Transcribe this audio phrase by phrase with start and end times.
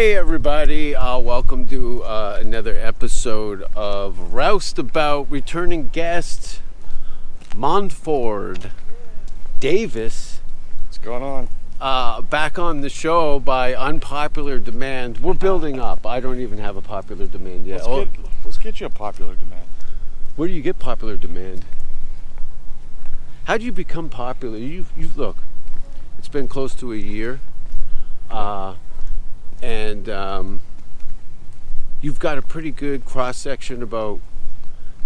[0.00, 6.62] Hey everybody, uh, welcome to uh, another episode of Roused About returning guest
[7.54, 8.70] Montford
[9.60, 10.40] Davis
[10.86, 11.48] What's going on?
[11.82, 15.18] uh, back on the show by unpopular demand.
[15.18, 16.06] We're building up.
[16.06, 17.80] I don't even have a popular demand yet.
[17.80, 19.66] Let's, Oh, get, let's get you a popular demand.
[20.34, 21.66] where do you get popular demand?
[23.44, 24.56] How do you become popular?
[24.56, 25.36] You you look.
[26.18, 27.40] It's been close to a year,
[28.30, 28.76] uh,
[29.62, 30.60] and um,
[32.00, 34.20] you've got a pretty good cross section about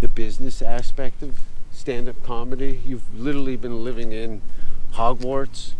[0.00, 1.40] the business aspect of
[1.72, 2.80] stand-up comedy.
[2.86, 4.42] You've literally been living in
[4.92, 5.72] Hogwarts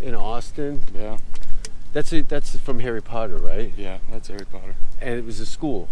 [0.00, 0.82] in Austin.
[0.94, 1.18] Yeah,
[1.92, 2.28] That's it.
[2.28, 3.72] That's from Harry Potter, right?
[3.76, 4.74] yeah, that's Harry Potter.
[5.00, 5.88] And it was a school.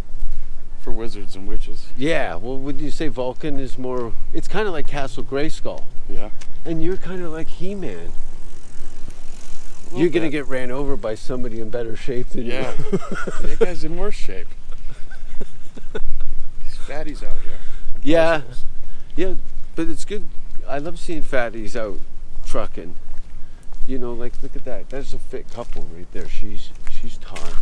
[0.80, 1.89] For wizards and witches.
[1.98, 2.36] Yeah.
[2.36, 4.12] Well, would you say Vulcan is more?
[4.33, 5.84] It's kind of like Castle Grayskull.
[6.08, 6.30] Yeah.
[6.64, 8.12] And you're kind of like He-Man.
[9.94, 12.72] You're gonna get ran over by somebody in better shape than Yeah.
[12.78, 12.98] you.
[13.42, 14.47] that guy's in worse shape.
[16.64, 17.58] These fatties out here.
[18.03, 18.42] yeah,
[19.17, 19.34] yeah.
[19.77, 20.25] But it's good.
[20.67, 21.98] I love seeing fatties out
[22.47, 22.97] trucking.
[23.86, 24.91] You know, like look at that.
[24.91, 26.28] That's a fit couple right there.
[26.28, 27.55] She's she's taut.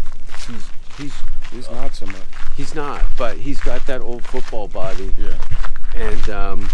[0.46, 0.68] He's
[0.98, 1.12] he's
[1.52, 2.16] He's not so much.
[2.56, 5.14] he's not, but he's got that old football body.
[5.16, 5.38] Yeah.
[5.94, 6.68] And um,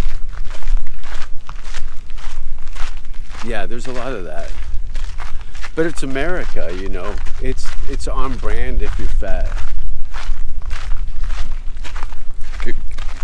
[3.44, 4.50] yeah, there's a lot of that.
[5.74, 7.14] But it's America, you know.
[7.40, 9.50] It's it's on brand if you're fat.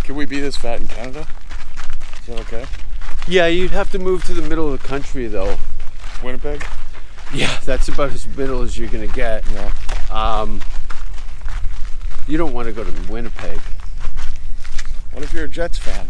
[0.04, 1.26] Can, we be this fat in Canada?
[2.20, 2.64] Is that okay?
[3.26, 5.58] Yeah, you'd have to move to the middle of the country though.
[6.22, 6.64] Winnipeg?
[7.34, 9.44] Yeah, that's about as middle as you're gonna get.
[9.52, 9.70] Yeah.
[10.10, 10.62] Um,
[12.26, 13.60] you don't want to go to Winnipeg.
[15.12, 16.08] What if you're a Jets fan?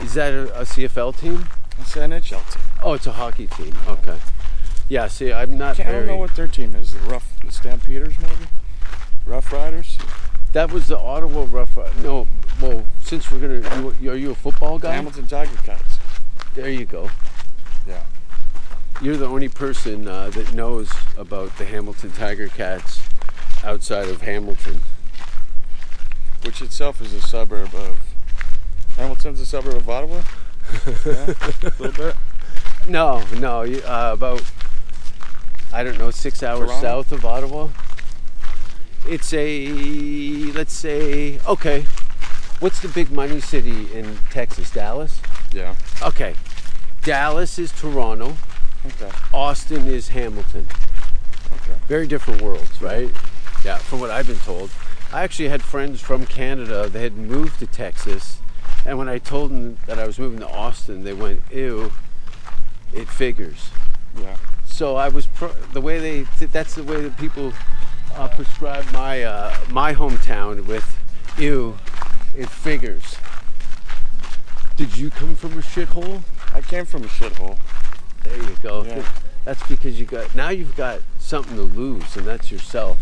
[0.00, 1.46] Is that a, a CFL team?
[1.78, 2.62] It's the NHL team.
[2.82, 3.74] Oh, it's a hockey team.
[3.86, 4.16] Okay.
[4.88, 5.08] Yeah.
[5.08, 6.92] See, I'm not I don't know what their team is.
[6.94, 8.34] The Rough the Stampeders, maybe?
[9.26, 9.98] Rough Riders?
[10.52, 11.76] That was the Ottawa Rough.
[11.76, 12.26] Ri- No,
[12.60, 14.92] well, since we're gonna, you, are you a football guy?
[14.94, 15.98] Hamilton Tiger Cats.
[16.54, 17.10] There you go.
[17.88, 18.02] Yeah.
[19.02, 23.00] You're the only person uh, that knows about the Hamilton Tiger Cats
[23.64, 24.82] outside of Hamilton.
[26.44, 27.98] Which itself is a suburb of.
[28.96, 30.22] Hamilton's a suburb of Ottawa?
[31.06, 32.16] yeah, a little bit.
[32.86, 34.42] No, no, you- uh, about
[35.74, 36.80] I don't know, six hours Toronto?
[36.80, 37.68] south of Ottawa.
[39.08, 39.66] It's a
[40.52, 41.86] let's say okay.
[42.60, 44.70] What's the big money city in Texas?
[44.70, 45.20] Dallas.
[45.52, 45.74] Yeah.
[46.00, 46.36] Okay,
[47.02, 48.36] Dallas is Toronto.
[48.86, 49.10] Okay.
[49.32, 50.68] Austin is Hamilton.
[51.52, 51.78] Okay.
[51.88, 53.10] Very different worlds, right?
[53.64, 54.70] Yeah, from what I've been told.
[55.12, 58.38] I actually had friends from Canada that had moved to Texas,
[58.86, 61.92] and when I told them that I was moving to Austin, they went, "Ew,
[62.92, 63.70] it figures."
[64.16, 64.36] Yeah.
[64.74, 67.52] So I was pro- the way they that's the way that people
[68.16, 70.98] uh, prescribe my uh, my hometown with,
[71.38, 71.78] "Ew,
[72.36, 73.14] it figures."
[74.76, 76.22] Did you come from a shithole?
[76.52, 77.56] I came from a shithole.
[78.24, 78.82] There you go.
[78.82, 79.06] Yeah.
[79.44, 82.98] That's because you got now you've got something to lose, and that's yourself.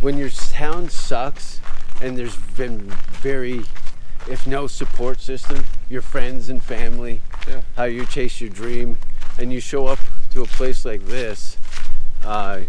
[0.00, 1.60] When your town sucks
[2.00, 2.80] and there's been
[3.20, 3.64] very,
[4.26, 7.60] if no support system, your friends and family, Yeah.
[7.76, 8.96] how you chase your dream,
[9.36, 9.98] and you show up
[10.34, 11.56] to a place like this,
[12.24, 12.60] uh,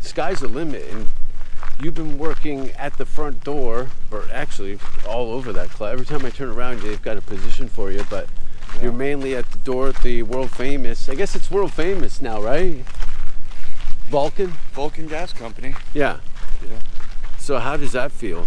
[0.00, 0.84] sky's the limit.
[0.92, 1.06] And
[1.82, 5.94] you've been working at the front door, or actually all over that club.
[5.94, 8.28] Every time I turn around, they've got a position for you, but
[8.82, 11.08] you're mainly at the door at the world famous.
[11.08, 12.84] I guess it's world famous now, right?
[14.08, 14.52] Vulcan?
[14.72, 15.74] Vulcan Gas Company.
[15.94, 16.18] Yeah.
[16.62, 16.78] Yeah.
[17.38, 18.46] So how does that feel?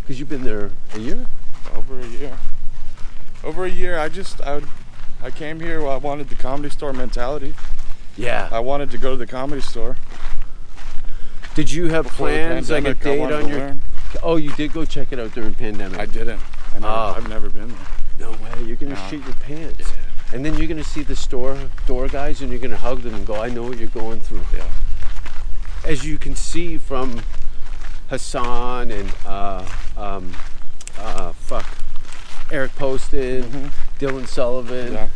[0.00, 1.26] Because you've been there a year?
[1.74, 2.38] Over a year.
[3.44, 3.98] Over a year.
[3.98, 4.68] I just I would,
[5.22, 5.86] I came here.
[5.86, 7.54] I wanted the comedy store mentality.
[8.16, 8.48] Yeah.
[8.50, 9.96] I wanted to go to the comedy store.
[11.54, 13.58] Did you have Before plans, like a date on your?
[13.58, 13.82] learn.
[14.22, 15.98] Oh, you did go check it out during pandemic.
[15.98, 16.40] I didn't.
[16.74, 17.14] I never, Oh.
[17.16, 17.78] I've never been there.
[18.18, 18.64] No way.
[18.64, 19.08] You're gonna No.
[19.08, 19.92] shit your pants.
[20.32, 23.26] and then you're gonna see the store door guys, and you're gonna hug them and
[23.26, 24.64] go, "I know what you're going through." Yeah.
[25.84, 27.22] As you can see from
[28.10, 29.64] Hassan and uh,
[29.96, 30.32] um,
[30.98, 31.66] uh, fuck
[32.50, 34.94] Eric Poston, Dylan Sullivan.
[34.94, 35.08] Yeah.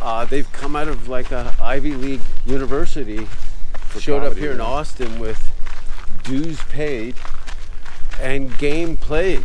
[0.00, 3.28] Uh, they've come out of like a Ivy League university,
[3.98, 4.60] showed up comedy, here in.
[4.60, 5.52] Austin with
[6.24, 7.14] dues paid
[8.20, 9.44] and game played.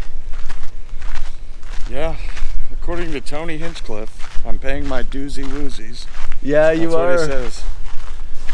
[1.89, 2.15] Yeah.
[2.71, 6.06] According to Tony Hinchcliffe, I'm paying my doozy woozies.
[6.42, 7.12] Yeah, That's you what are.
[7.12, 7.63] he says.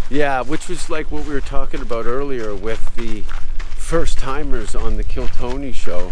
[0.09, 3.21] Yeah, which was like what we were talking about earlier with the
[3.77, 6.11] first timers on the Kill Tony show,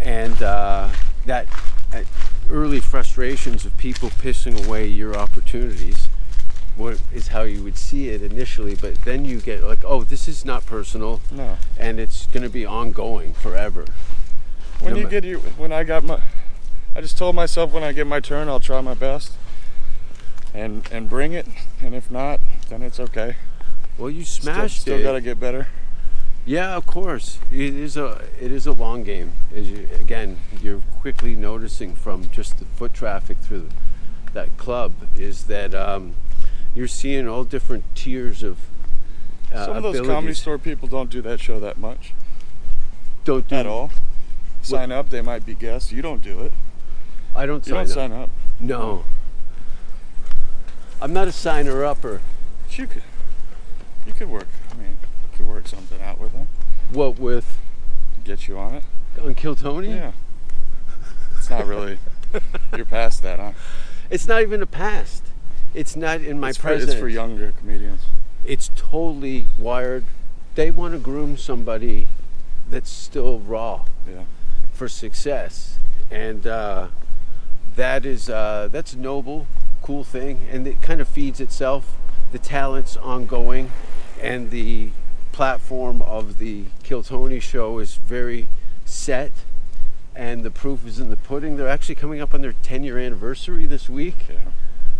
[0.00, 0.88] and uh,
[1.26, 1.46] that
[1.92, 2.02] uh,
[2.50, 6.08] early frustrations of people pissing away your opportunities.
[6.76, 10.26] What is how you would see it initially, but then you get like, oh, this
[10.28, 11.58] is not personal, No.
[11.78, 13.84] and it's going to be ongoing forever.
[14.78, 16.20] When No you get your, when I got my,
[16.96, 19.32] I just told myself when I get my turn, I'll try my best,
[20.54, 21.46] and and bring it.
[21.82, 23.36] And if not, then it's okay.
[23.98, 25.02] Well, you Still, smashed still it.
[25.02, 25.68] gotta get better.
[26.46, 27.38] Yeah, of course.
[27.52, 29.32] It is a it is a long game.
[29.54, 33.68] As you, again, you're quickly noticing from just the foot traffic through
[34.32, 36.14] that club is that um,
[36.74, 38.58] you're seeing all different tiers of
[39.52, 40.14] uh, Some of those abilities.
[40.14, 42.14] comedy store people don't do that show that much
[43.24, 43.90] don't do at all.
[44.62, 45.92] Sign up, they might be guests.
[45.92, 46.52] You don't do it.
[47.36, 47.94] I don't You sign don't up.
[47.94, 48.30] sign up.
[48.60, 49.04] No.
[51.02, 52.20] I'm not a signer upper.
[52.70, 53.02] You could,
[54.06, 54.48] you could work.
[55.42, 56.48] Work something out with them.
[56.92, 57.58] What with
[58.24, 58.84] Get you on it.
[59.20, 59.88] on Kill Tony?
[59.94, 60.12] Yeah.
[61.36, 61.98] It's not really.
[62.76, 63.52] you're past that, huh?
[64.10, 65.24] It's not even a past.
[65.74, 66.90] It's not in my it's for, present.
[66.92, 68.02] it's for younger comedians.
[68.44, 70.04] it's totally wired.
[70.54, 72.08] They want to groom somebody
[72.68, 74.24] that's still raw Yeah.
[74.72, 75.78] for success,
[76.10, 76.88] and uh,
[77.76, 79.46] that is uh, that's a noble,
[79.82, 81.96] cool thing, and it kind of feeds itself.
[82.32, 83.70] The talent's ongoing,
[84.20, 84.90] and the
[85.40, 88.46] platform of the Kill Tony show is very
[88.84, 89.32] set,
[90.14, 91.56] and the proof is in the pudding.
[91.56, 94.16] They're actually coming up on their 10 year anniversary this week.
[94.28, 94.36] Yeah.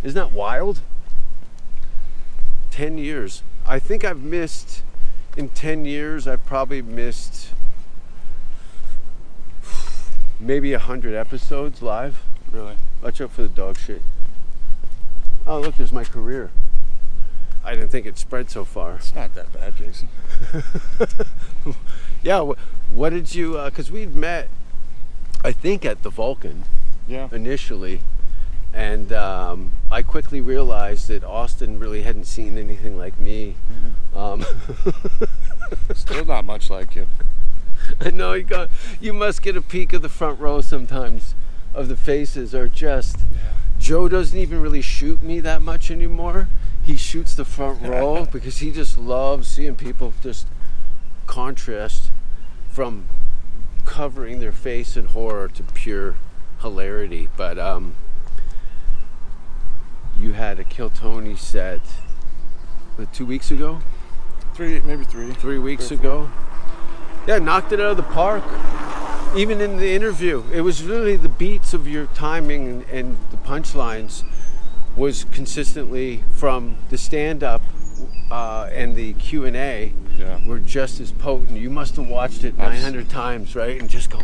[0.03, 0.81] Isn't that wild?
[2.71, 3.43] 10 years.
[3.67, 4.83] I think I've missed,
[5.37, 7.51] in 10 years, I've probably missed
[10.41, 12.23] maybe 100 episodes live.
[12.51, 12.77] Really.
[13.03, 14.01] Watch out for the dog shit.
[15.47, 16.51] Oh, look, there's my career.
[17.65, 18.95] I didn't think it spread so far.
[18.97, 20.09] It's not that bad, Jason.
[22.23, 24.49] Yeah, wh- what did you, because we'd met,
[25.43, 26.65] I think, at the Vulcan.
[27.09, 27.29] Yeah.
[27.33, 28.03] initially,
[28.73, 33.57] and um, I quickly realized that Austin really hadn't seen anything like me.
[34.15, 34.45] Um,
[35.95, 37.06] Still not much like you.
[38.01, 38.69] I know you got,
[39.01, 41.35] you must get a peek of the front row sometimes.
[41.75, 43.17] Of the faces are just.
[43.79, 46.49] Joe doesn't even really shoot me that much anymore.
[46.91, 50.49] He shoots the front row because he just loves seeing people just
[51.29, 52.11] contrast
[52.69, 53.07] from
[53.85, 56.17] covering their face in horror to pure
[56.63, 57.29] hilarity.
[57.37, 57.95] But um,
[60.19, 61.79] you had a Kill Tony set
[62.97, 63.83] what, two weeks ago,
[64.55, 65.33] Three, maybe three.
[65.35, 66.29] three weeks Three ago.
[67.29, 68.43] Yeah, knocked it out of the park.
[69.37, 73.37] Even in the interview, it was really the beats of your timing and, and the
[73.37, 74.25] punchlines
[75.00, 77.63] was consistently from the stand-up
[78.31, 80.39] uh, and the Q and A Yeah.
[80.46, 81.58] were just as potent.
[81.58, 83.81] You must have watched it Abs- 900 times, right?
[83.81, 84.20] And just go,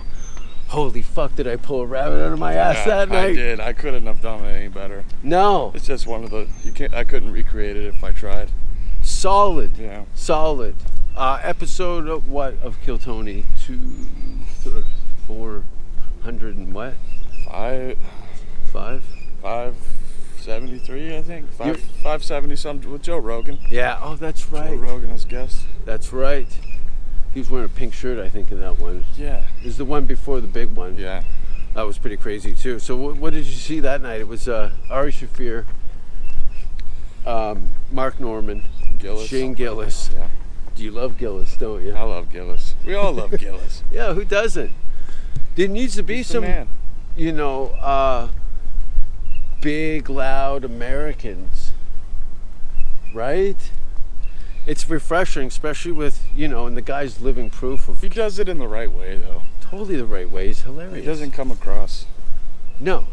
[0.69, 1.35] "Holy fuck!
[1.35, 3.59] Did I pull a rabbit out of my ass Yeah, that night?" I did.
[3.61, 5.05] I couldn't have done it any better.
[5.23, 6.93] No, It's just one of the you can't.
[6.95, 8.51] I couldn't recreate it if I tried.
[9.03, 9.71] solid.
[9.79, 10.05] Yeah.
[10.15, 10.77] Solid.
[11.17, 13.47] Uh, episode of what of Kill Tony?
[13.65, 13.81] Two,
[15.27, 15.65] four
[16.23, 16.95] hundred and what?
[17.47, 17.97] Five,
[18.73, 19.03] Five?
[19.41, 19.75] five
[20.47, 21.51] seventy three, I think.
[21.51, 23.59] Five, five seventy something with Joe Rogan.
[23.69, 23.99] Yeah.
[24.01, 24.71] Oh, that's right.
[24.71, 24.77] Joe.
[24.77, 25.67] Rogan as guest.
[25.85, 26.47] That's right.
[27.35, 29.05] He was wearing a pink shirt, I think, in that one.
[29.19, 29.43] Yeah.
[29.61, 30.97] It was the one before the big one.
[30.99, 31.25] Yeah.
[31.75, 32.79] That was pretty crazy too.
[32.79, 34.21] So what, what did you see that night?
[34.21, 35.67] It was uh, Ari Shaffir,
[37.27, 38.63] um, Mark Normand,
[39.01, 39.29] Gillis.
[39.29, 40.11] Shane Gillis.
[40.15, 40.29] Yeah.
[40.77, 41.93] Do you love Gillis, don't you?
[41.93, 42.77] I love Gillis.
[42.87, 43.83] We all love Gillis.
[43.91, 44.71] Yeah, who doesn't?
[45.57, 46.69] There needs to be He's some,
[47.17, 48.29] you know, uh,
[49.61, 51.73] big, loud Americans,
[53.15, 53.57] right?
[54.67, 58.49] It's refreshing, especially with, you know, and the guy's living proof of He does it
[58.49, 59.43] in the right way, though.
[59.61, 60.49] totally the right way.
[60.49, 60.97] He's hilarious.
[60.99, 62.07] He doesn't come across
[62.81, 63.07] No.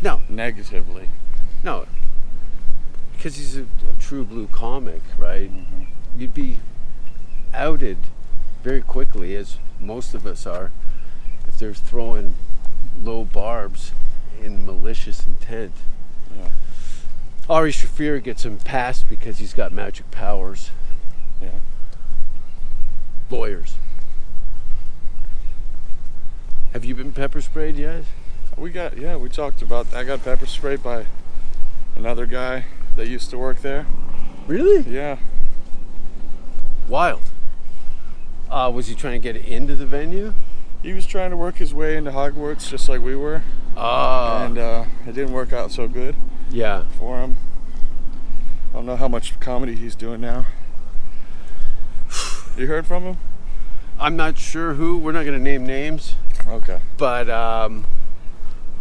[0.00, 1.08] No, negatively.
[1.62, 1.86] no.
[3.16, 5.50] Because he's a, a true blue comic, right?
[5.50, 5.82] Mm-hmm.
[6.20, 6.58] You'd be
[7.54, 7.96] outed
[8.62, 10.70] very quickly, as most of us are,
[11.48, 12.34] if they're throwing
[13.02, 13.92] low barbs
[14.42, 15.72] in malicious intent.
[17.48, 20.70] Ari Shaffir gets him passed because he's got magic powers.
[21.42, 21.58] Yeah.
[23.30, 23.76] Lawyers.
[26.72, 28.04] Have you been pepper sprayed yet?
[28.56, 31.06] We got yeah, we talked about I got pepper sprayed by
[31.96, 32.64] another guy
[32.96, 33.86] that used to work there.
[34.46, 34.80] Really?
[34.90, 35.18] Yeah.
[36.88, 37.22] Wild.
[38.50, 40.32] Uh, was he trying to get into the venue?
[40.84, 43.40] He was trying to work his way into Hogwarts just like we were.
[43.74, 44.44] Ah.
[44.44, 46.14] and uh, it didn't work out so good
[46.50, 46.84] yeah.
[46.98, 47.38] for him.
[48.70, 50.44] I don't know how much comedy he's doing now.
[52.58, 53.16] You heard from him?
[53.98, 54.98] I'm not sure who.
[54.98, 56.14] We're not going to name names,
[56.46, 56.80] Okay.
[56.98, 57.86] but um,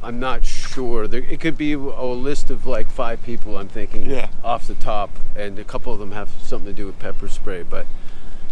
[0.04, 1.08] I'm not sure.
[1.08, 3.58] There, it could be a list of like five people.
[3.58, 4.28] I'm thinking Yeah.
[4.44, 7.64] off the top, and a couple of them have something to do with pepper spray.
[7.64, 7.88] But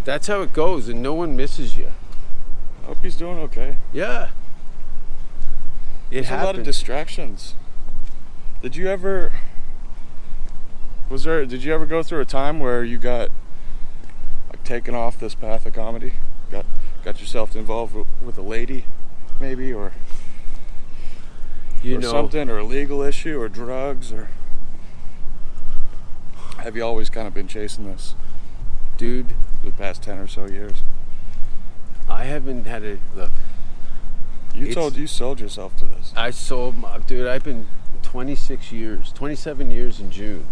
[0.06, 1.92] that's how it goes, and no one misses you.
[2.86, 3.78] Hope he's doing okay.
[3.94, 4.30] Yeah.
[6.10, 7.56] It There's a lot of distractions.
[8.62, 9.32] Did you ever?
[11.10, 11.46] Was there?
[11.46, 13.30] Did you ever go through a time where you got
[14.50, 16.14] like taken off this path of comedy?
[16.52, 16.66] Got
[17.04, 18.86] got yourself involved with, with a lady,
[19.40, 19.94] maybe, or
[21.82, 24.30] you or know, something, or a legal issue, or drugs, or
[26.58, 28.16] have you always kind of been chasing this
[28.98, 29.34] dude.
[29.64, 30.84] the past ten or so years?
[32.22, 33.32] I haven't had a look.
[34.54, 36.14] You told you sold yourself to this.
[36.16, 37.26] I sold my dude.
[37.26, 37.66] I've been
[38.04, 40.46] 26 years, 27 years in June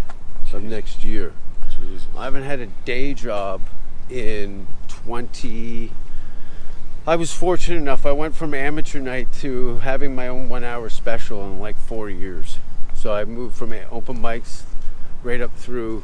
[0.51, 1.31] of next year.
[1.69, 2.07] Jesus.
[2.17, 3.61] I haven't had a day job
[4.09, 5.91] in 20.
[7.05, 8.03] I was fortunate enough.
[8.03, 12.57] I went from amateur night to having my own one-hour special in like four years.
[12.95, 14.63] So I moved from open mics
[15.21, 16.03] right up through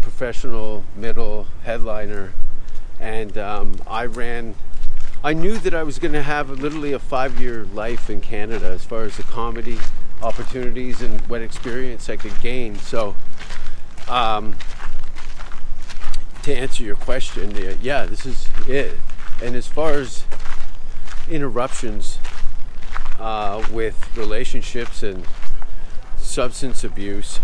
[0.00, 2.32] professional, middle, headliner,
[2.98, 4.54] and um, I ran.
[5.26, 8.84] I knew that I was going to have literally a five-year life in Canada as
[8.84, 9.78] far as the comedy
[10.22, 12.78] opportunities and what experience I could gain.
[12.78, 13.16] So.
[14.08, 14.54] Um,
[16.46, 19.00] to answer your question, yeah, this is it.
[19.42, 20.24] And as far as
[21.28, 22.20] interruptions
[23.18, 25.26] uh, with relationships and
[26.16, 27.40] substance abuse,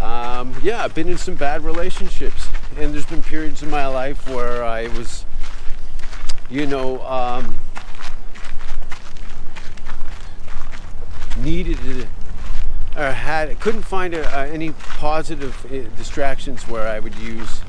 [0.00, 4.28] um, yeah, I've been in some bad relationships, and there's been periods in my life
[4.28, 5.24] where I was,
[6.50, 7.56] you know, um,
[11.38, 12.06] needed to
[12.96, 17.60] or had couldn't find a, uh, any positive uh, distractions where I would use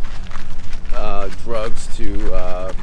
[0.96, 2.74] uh, drugs to uh,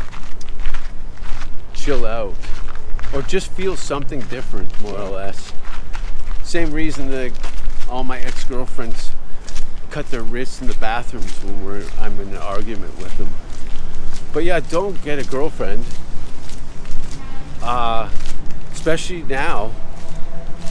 [1.72, 2.34] chill out
[3.14, 5.52] or just feel something different, more or less.
[6.42, 7.32] Same reason that
[7.88, 9.12] all my ex-girlfriends
[9.90, 13.28] cut their wrists in the bathrooms when I'm in an argument with them.
[14.34, 15.84] But yeah, don't get a girlfriend,
[17.62, 18.10] uh,
[18.72, 19.70] especially now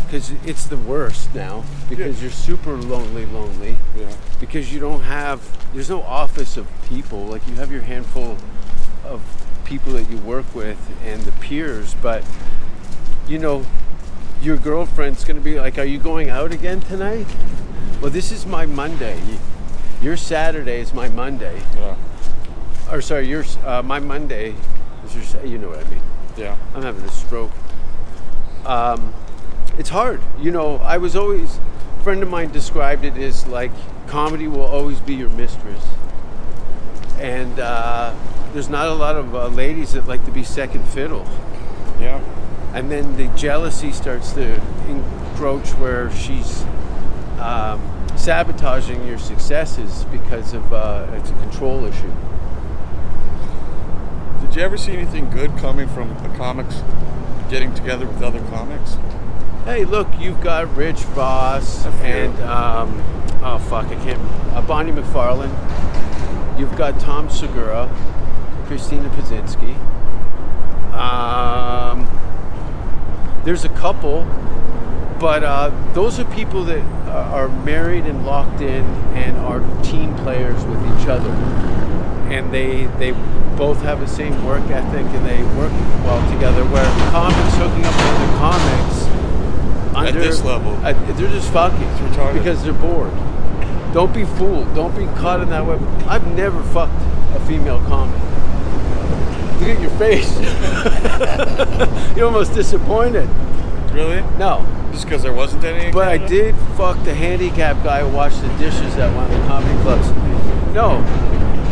[0.05, 3.77] because it's the worst now because you're super lonely lonely.
[3.97, 4.13] Yeah.
[4.39, 5.41] because you don't have
[5.73, 7.25] there's no office of people.
[7.25, 8.37] Like you have your handful
[9.05, 9.21] of
[9.65, 12.23] people that you work with and the peers but
[13.27, 13.65] you know
[14.41, 17.27] your girlfriend's going to be like are you going out again tonight?
[18.01, 19.19] Well this is my monday.
[20.01, 21.61] Your saturday is my monday.
[21.75, 21.95] Yeah.
[22.91, 24.53] Or sorry your uh, my monday
[25.05, 26.01] is your you know what i mean
[26.37, 26.57] Yeah.
[26.73, 27.51] I'm having a stroke.
[28.65, 29.13] Um,
[29.77, 30.19] it's hard.
[30.39, 31.59] You know, I was always,
[31.99, 33.71] a friend of mine described it as like
[34.07, 35.85] comedy will always be your mistress.
[37.19, 38.15] And uh,
[38.53, 41.27] there's not a lot of uh, ladies that like to be second fiddle.
[41.99, 42.19] Yeah.
[42.73, 46.63] And then the jealousy starts to encroach where she's
[47.39, 47.79] um,
[48.15, 52.11] sabotaging your successes because of uh, it's a control issue.
[54.53, 56.83] Did you ever see anything good coming from the comics
[57.49, 58.97] getting together with other comics?
[59.65, 63.01] Hey, look, you've got Rich Voss and um,
[63.41, 64.21] oh fuck, I can't.
[64.53, 65.49] Uh, Bonnie McFarlane.
[66.59, 67.89] You've got Tom Segura,
[68.67, 69.73] Christina Pazsitzky.
[70.93, 72.07] Um,
[73.45, 74.23] there's a couple,
[75.19, 80.15] but uh, those are people that are are married and locked in and are team
[80.17, 81.31] players with each other,
[82.31, 83.13] and they they
[83.57, 85.71] both have the same work ethic and they work
[86.03, 86.63] well together.
[86.65, 90.75] Where comics hooking up with other comics under, this level.
[90.77, 92.33] they're just fucking retarded.
[92.33, 93.11] because they're bored.
[93.93, 94.73] Don't be fooled.
[94.73, 95.81] Don't be caught in that web.
[96.07, 96.93] I've never fucked
[97.35, 98.19] a female comic.
[99.59, 100.35] Look at your face.
[102.17, 103.29] You're almost disappointed.
[103.93, 104.21] Really?
[104.39, 105.91] No, Just because there wasn't any?
[105.91, 109.47] but I did fuck the handicapped guy who washed the dishes at one of the
[109.47, 110.09] comedy clubs.
[110.73, 110.97] No,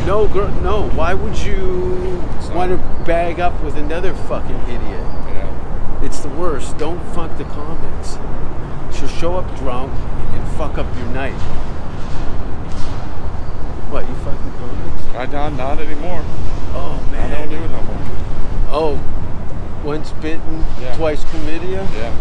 [0.05, 0.89] no, girl, no.
[0.89, 4.81] Why would you not- want to bag up with another fucking idiot?
[5.29, 6.01] Yeah.
[6.03, 6.77] It's the worst.
[6.77, 8.17] Don't fuck the comics.
[8.98, 9.91] She'll show up drunk
[10.34, 11.34] and fuck up your night?
[13.91, 15.15] What, you fucking comics?
[15.15, 16.24] I not not anymore.
[16.74, 17.31] Oh man.
[17.31, 17.98] I don't do it no more.
[18.74, 19.00] Oh,
[19.84, 20.96] once bitten, Yeah.
[20.96, 21.86] twice chlamydia.
[21.96, 22.13] Yeah.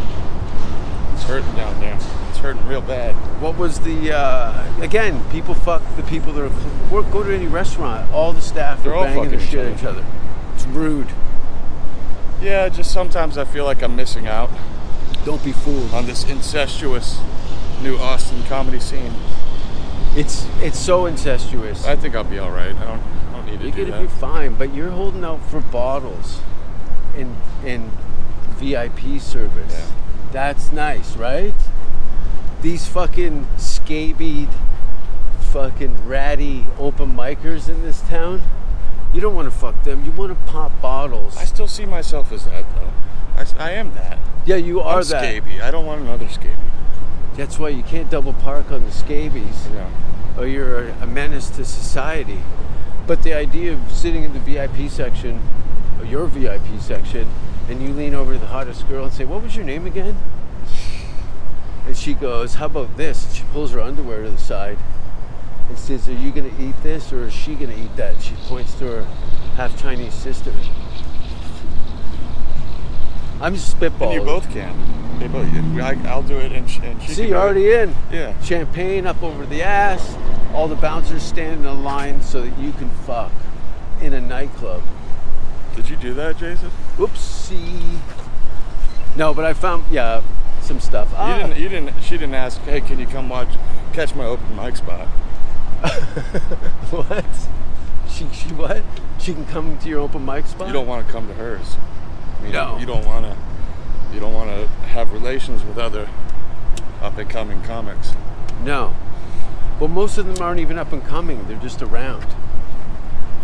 [1.15, 1.99] It's hurting down there.
[2.41, 3.15] Hurting real bad.
[3.43, 5.23] What was the uh, again?
[5.31, 8.11] People fuck the people that are cl- go to any restaurant.
[8.13, 10.05] All the staff They're are all banging each shit at each other.
[10.55, 11.09] It's rude.
[12.41, 14.51] Yeah, just sometimes I feel like I'm missing out
[15.27, 15.93] Don't be fooled.
[15.93, 17.21] on this incestuous
[17.83, 19.13] new Austin comedy scene.
[20.17, 21.85] It's it's so incestuous.
[21.87, 22.75] I think I'll be all right.
[22.75, 24.09] I don't, I don't need to You're gonna that.
[24.15, 26.41] be fine, but you're holding out for bottles
[27.19, 27.91] in in
[28.57, 29.73] VIP service.
[29.75, 29.87] Yeah.
[30.33, 31.53] That's nice, right?
[32.63, 34.49] These fucking scabied,
[35.53, 38.43] fucking ratty open micers in this town.
[39.15, 40.05] You don't want to fuck them.
[40.05, 41.37] You want to pop bottles.
[41.37, 42.93] I still see myself as that though.
[43.37, 44.19] I, I am that.
[44.45, 45.25] yeah, you are I'm that.
[45.25, 45.61] scaby.
[45.61, 46.55] I don't want another scaby.
[47.37, 49.67] That's why you can't double park on the scabies.
[49.73, 49.89] Yeah.
[50.37, 52.41] or you're a menace to society.
[53.07, 55.41] But the idea of sitting in the VIP section,
[55.99, 57.29] or your VIP section,
[57.69, 60.17] and you lean over to the hottest girl and say, What was your name again?
[61.87, 63.27] And she goes, How about this?
[63.27, 64.79] And she pulls her underwear to the side
[65.69, 68.21] and says, Are you going to eat this or is she going to eat that?
[68.23, 69.05] She points to her
[69.57, 70.53] half Chinese sister.
[73.41, 74.03] I'm just spitballing.
[74.07, 75.19] And you both can.
[75.19, 75.47] They both.
[75.83, 77.39] I, I'll do it, and, sh- and she See, you're do it.
[77.39, 77.95] already in.
[78.13, 78.41] Yeah.
[78.43, 80.17] Champagne up over the ass.
[80.55, 83.33] All the bouncers stand in a line so that you can fuck
[84.03, 84.83] in a nightclub.
[85.77, 86.71] Did you do that, Jason?
[86.97, 87.99] Oopsie.
[89.17, 90.23] No, but I found yeah
[90.63, 91.11] some stuff.
[91.11, 91.59] You Ah, didn't.
[91.59, 92.01] You didn't.
[92.03, 92.61] She didn't ask.
[92.63, 93.49] Hey, can you come watch,
[93.93, 95.07] catch my open mic spot?
[96.91, 97.25] what?
[98.09, 98.83] She she what?
[99.19, 100.67] She can come to your open mic spot.
[100.69, 101.77] You don't want to come to hers.
[102.39, 102.79] I mean, No.
[102.79, 103.37] You don't want to.
[104.15, 106.09] You don't want to have relations with other
[107.01, 108.13] up and coming comics.
[108.65, 108.95] No.
[109.79, 111.47] Well, most of them aren't even up and coming.
[111.47, 112.27] They're just around.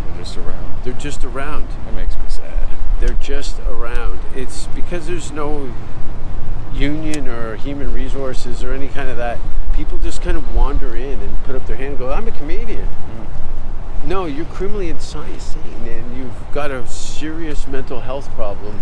[0.07, 0.85] They're just around.
[0.85, 1.69] They're just around.
[1.85, 2.69] That makes me sad.
[3.01, 4.19] they're just around.
[4.35, 5.73] It's because there's no
[6.77, 9.39] union or human resources or any kind of that.
[9.75, 12.33] People just kind of wander in and put up their hand and go, I'm a
[12.33, 12.87] comedian.
[12.87, 14.09] Hmm.
[14.09, 15.39] No, you're criminally insane
[15.85, 18.81] and you've got a serious mental health problem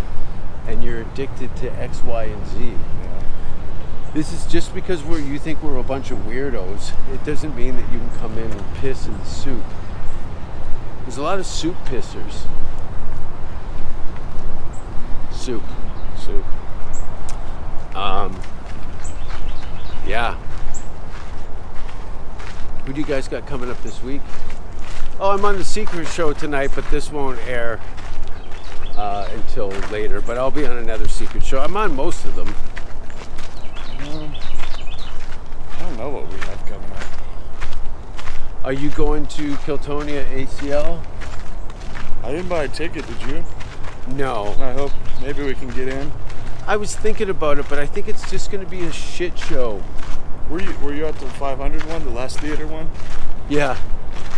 [0.66, 2.74] and you're addicted to X, Y, and Z.
[4.14, 6.92] This is just because we're you think we're a bunch of weirdos.
[7.12, 9.64] It doesn't mean that you can come in and piss in the soup.
[11.02, 12.46] There's a lot of soup pissers.
[15.32, 15.62] Soup.
[16.16, 16.44] Soup.
[17.94, 18.40] Um,
[20.06, 20.34] yeah.
[22.84, 24.20] Who do you guys got coming up this week?
[25.20, 27.80] Oh, I'm on the Secret Show tonight, but this won't air
[28.96, 30.20] uh, until later.
[30.20, 31.60] But I'll be on another Secret Show.
[31.60, 32.52] I'm on most of them.
[34.00, 37.04] I don't know what we have coming up.
[38.64, 41.04] Are you going to Kiltonia ACL?
[42.22, 43.06] I didn't buy a ticket.
[43.06, 43.44] Did you?
[44.08, 44.54] No.
[44.58, 46.10] I hope maybe we can get in.
[46.66, 49.38] I was thinking about it, but I think it's just going to be a shit
[49.38, 49.82] show.
[50.48, 52.90] Were you Were you at the 500 one, the last theater one
[53.48, 53.76] Yeah.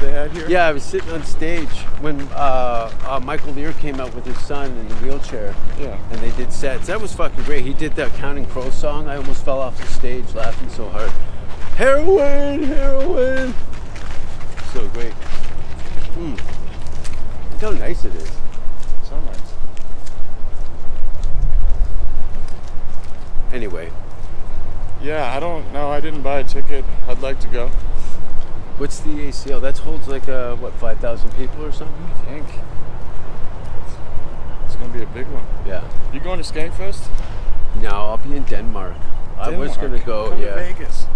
[0.00, 0.48] they had here?
[0.48, 1.68] Yeah, I was sitting on stage
[2.00, 5.54] when uh, uh, Michael Lear came out with his son in the wheelchair.
[5.78, 5.98] Yeah.
[6.10, 6.86] and they did sets.
[6.88, 7.64] That was fucking great.
[7.64, 9.08] He did that Counting Crows song.
[9.08, 11.10] I almost fell off the stage laughing so hard.
[11.76, 13.54] Heroin, heroin.
[14.72, 15.12] So great.
[16.14, 16.34] Hmm.
[17.52, 18.30] Look how nice it is.
[19.04, 19.45] So nice.
[23.56, 23.90] Anyway,
[25.00, 25.88] Yeah, I don't know.
[25.88, 26.84] I didn't buy a ticket.
[27.08, 27.68] I'd like to go.
[28.76, 29.62] what's the ACL?
[29.62, 32.04] That holds like uh, what five thousand people or something.
[32.04, 32.46] I think
[34.66, 35.46] it's gonna be a big one.
[35.66, 35.82] Yeah.
[36.12, 37.08] You going to Skankfest?
[37.80, 38.96] No, I'll be in Denmark.
[39.38, 40.28] I was gonna go.
[40.28, 40.48] Come yeah.
[40.48, 41.06] to Vegas.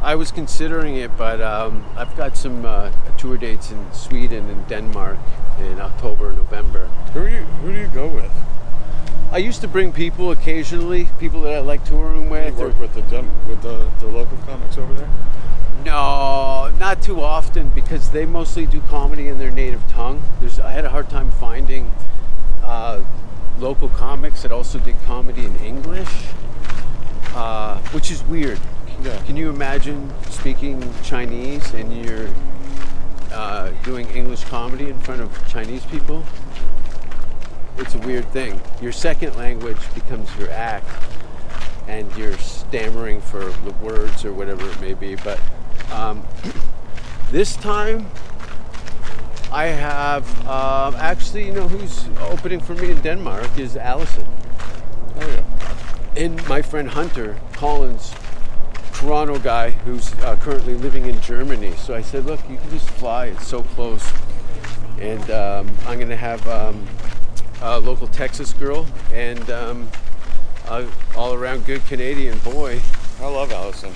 [0.00, 4.68] I was considering it, but um, I've got some uh, tour dates in Sweden and
[4.68, 5.18] Denmark
[5.58, 6.86] in October, November.
[7.12, 7.44] Who are you?
[7.64, 8.32] Who do you go with?
[9.32, 12.60] I used to bring people occasionally, people that I like touring You with.
[12.60, 15.08] or- work with the with the, the local comics over there.
[15.86, 20.22] No, not too often because they mostly do comedy in their native tongue.
[20.38, 21.90] There's, I had a hard time finding
[22.62, 23.00] uh,
[23.58, 26.10] local comics that also did comedy in English,
[27.34, 28.60] uh, which is weird.
[29.02, 29.20] Yeah.
[29.24, 32.28] Can you imagine speaking Chinese and you're
[33.32, 36.22] uh, doing English comedy in front of Chinese people?
[37.78, 38.60] It's a weird thing.
[38.80, 40.88] Your second language becomes your act,
[41.88, 45.14] and you're stammering for the words or whatever it may be.
[45.16, 45.40] But
[45.92, 46.26] um,
[47.30, 48.06] this time,
[49.50, 54.26] I have uh, actually, you know, who's opening for me in Denmark is Allison.
[55.16, 55.44] Oh yeah.
[56.16, 58.14] And my friend Hunter Collins
[59.02, 61.72] Toronto guy who's uh, currently living in Germany.
[61.72, 63.26] So I said, look, you can just fly.
[63.26, 64.08] It's so close.
[65.00, 66.86] And um, I'm going to have um,
[67.62, 69.88] a local Texas girl and um,
[71.16, 72.80] all around good Canadian boy.
[73.20, 73.92] I love Allison.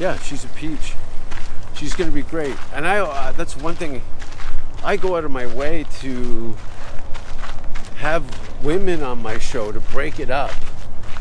[0.00, 0.94] Yeah, she's a peach.
[1.74, 2.56] She's going to be great.
[2.72, 4.02] And I uh, that's one thing
[4.82, 6.56] I go out of my way to
[7.96, 8.24] have
[8.64, 10.52] women on my show to break it up.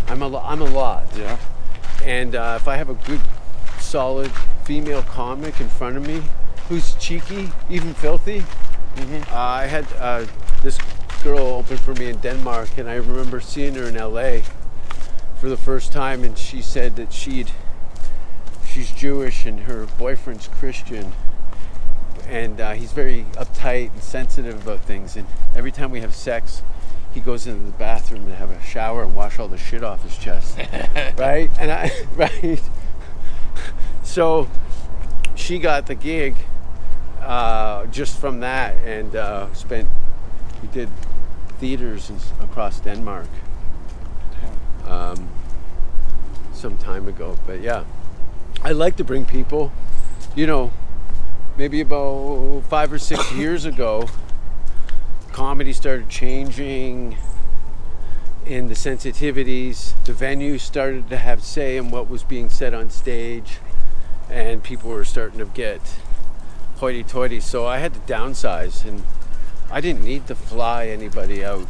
[0.08, 1.06] I'm a, I'm a lot.
[1.16, 1.38] Yeah.
[2.04, 3.22] And uh, if I have a good,
[3.80, 4.32] solid
[4.64, 6.24] female comic in front of me
[6.68, 8.44] who's cheeky, even filthy,
[8.98, 10.26] uh, I had uh,
[10.62, 10.78] this
[11.24, 14.42] girl open for me in Denmark, and I remember seeing her in LA
[15.40, 17.50] for the first time, and she said that she'd
[18.70, 21.14] she's Jewish and her boyfriend's Christian,
[22.28, 25.16] and uh, he's very uptight and sensitive about things.
[25.16, 26.62] And every time we have sex,
[27.14, 30.04] he goes into the bathroom to have a shower and wash all the shit off
[30.04, 30.58] his chest,
[31.18, 31.50] right?
[31.58, 32.62] And I, right.
[34.04, 34.50] So
[35.36, 36.36] she got the gig
[37.22, 39.88] uh, just from that, and uh, spent.
[40.62, 40.90] We did
[41.64, 43.30] theaters in, across Denmark
[44.86, 45.30] um,
[46.52, 47.86] some time ago, but yeah,
[48.62, 49.72] I like to bring people.
[50.36, 50.74] You know,
[51.56, 54.10] maybe about five or six years ago,
[55.32, 57.18] comedy started changing
[58.46, 59.94] in the sensitivities.
[60.04, 63.60] The venue started to have say in what was being said on stage,
[64.30, 65.80] and people were starting to get
[66.80, 67.40] hoity-toity.
[67.40, 69.04] So I had to downsize, and
[69.74, 71.68] I didn't need to fly anybody out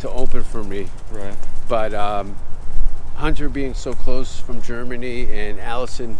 [0.00, 0.88] to open for me.
[1.10, 1.36] Right.
[1.68, 2.34] But um,
[3.16, 6.16] Hunter being so close from Germany and Allison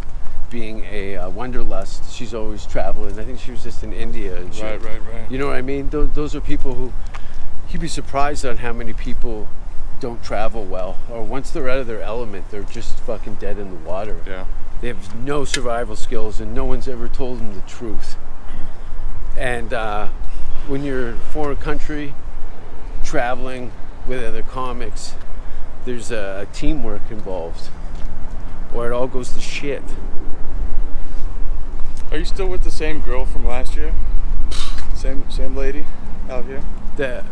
[0.50, 3.18] being a uh, wanderlust, she's always traveling.
[3.18, 4.82] I think she was just in India and shit.
[4.82, 5.30] Right, right, right.
[5.30, 5.88] You know what I mean?
[5.88, 6.92] Those, those are people who
[7.70, 9.48] you'd be surprised on how many people
[10.00, 13.70] don't travel well, or once they're out of their element, they're just fucking dead in
[13.70, 14.20] the water.
[14.26, 14.44] Yeah.
[14.82, 18.16] They have no survival skills, and no one's ever told them the truth.
[19.38, 20.08] And uh,
[20.66, 22.14] when you're in a foreign country,
[23.04, 23.72] traveling
[24.06, 25.14] with other comics,
[25.84, 27.68] there's a, a teamwork involved,
[28.74, 29.82] or it all goes to shit.
[32.10, 33.92] Are you still with the same girl from last year?
[34.94, 35.84] Same same lady
[36.28, 36.62] out here?
[36.96, 37.24] That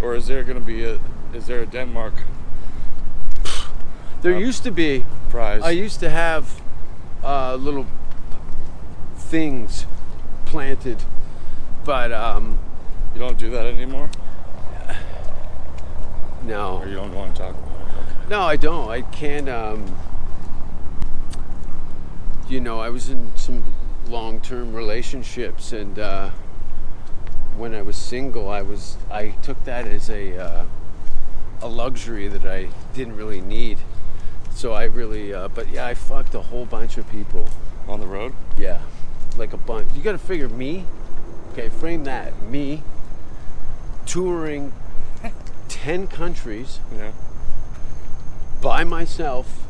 [0.00, 0.98] Or is there gonna be a
[1.34, 2.14] is there a Denmark
[4.22, 5.04] there Uh, used to be.
[5.28, 5.62] prize?
[5.62, 6.62] I used to have
[7.24, 7.86] uh, little
[9.16, 9.86] things
[10.50, 10.98] planted,
[11.84, 12.58] but um,
[13.14, 14.10] you don't do that anymore?
[16.44, 16.78] no.
[16.78, 17.84] Or you don't want to talk about it?
[17.84, 18.28] Okay.
[18.28, 18.90] No, I don't.
[18.90, 19.48] I can't.
[19.48, 19.96] Um,
[22.48, 23.62] you know, I was in some
[24.08, 26.30] long-term relationships, and uh,
[27.56, 30.64] when I was single, I was I took that as a uh,
[31.62, 33.78] a luxury that I didn't really need.
[34.52, 37.48] So I really, uh, but yeah, I fucked a whole bunch of people.
[37.88, 38.34] On the road?
[38.56, 38.78] Yeah,
[39.40, 39.88] like a bunch.
[39.96, 40.84] You got to figure me.
[41.52, 42.82] Okay, frame that me
[44.06, 44.72] touring
[45.68, 47.10] ten countries Yeah.
[48.62, 49.66] by myself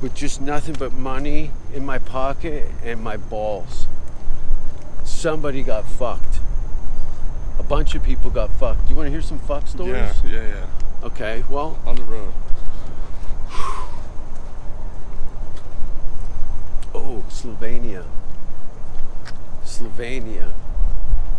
[0.00, 3.86] with just nothing but money in my pocket and my balls.
[5.04, 6.38] Somebody got fucked.
[7.58, 8.84] A bunch of people got fucked.
[8.84, 9.92] Do you want to hear some fuck stories?
[10.24, 10.66] Yeah, yeah, yeah.
[11.02, 12.32] Okay, well, On the road.
[16.94, 18.02] oh, Slovenia.
[19.64, 20.50] Slovenia.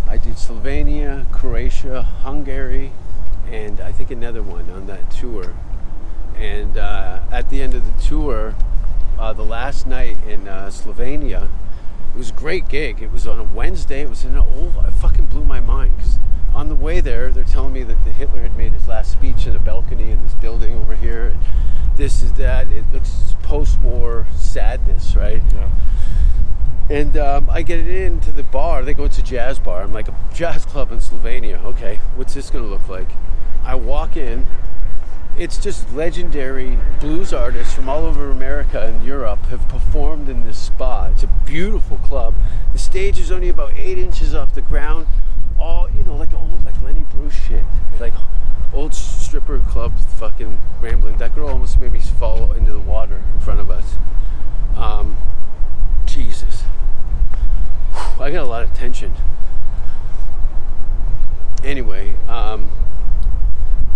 [0.07, 2.91] I did Slovenia, Croatia, Hungary,
[3.51, 5.53] and I think another one on that tour.
[6.37, 8.55] And uh, at the end of the tour,
[9.19, 11.49] uh, the last night in uh, Slovenia,
[12.15, 13.01] it was a great gig.
[13.01, 14.03] It was on a Wednesday.
[14.03, 14.75] It was in an old.
[14.87, 15.97] It fucking blew my mind.
[15.99, 16.17] 'cause
[16.53, 19.45] on the way there, they're telling me that the Hitler had made his last speech
[19.47, 21.27] in a balcony in this building over here.
[21.27, 21.39] And
[21.95, 22.67] this is that.
[22.69, 25.41] It looks post-war sadness, right?
[25.53, 25.69] Yeah.
[26.89, 28.83] And um, I get into the bar.
[28.83, 29.83] They go, a jazz bar.
[29.83, 31.63] I'm like, a jazz club in Slovenia.
[31.63, 33.09] Okay, what's this going to look like?
[33.63, 34.45] I walk in.
[35.37, 40.57] It's just legendary blues artists from all over America and Europe have performed in this
[40.57, 41.11] spot.
[41.11, 42.33] It's a beautiful club.
[42.73, 45.07] The stage is only about eight inches off the ground.
[45.57, 47.63] All, you know, like old, like Lenny Bruce shit.
[47.99, 48.13] Like
[48.73, 51.17] old stripper club fucking rambling.
[51.17, 53.95] That girl almost made me fall into the water in front of us.
[54.75, 55.17] Um,
[56.05, 56.61] Jesus.
[57.93, 59.13] Whew, I got a lot of tension.
[61.63, 62.71] Anyway, um,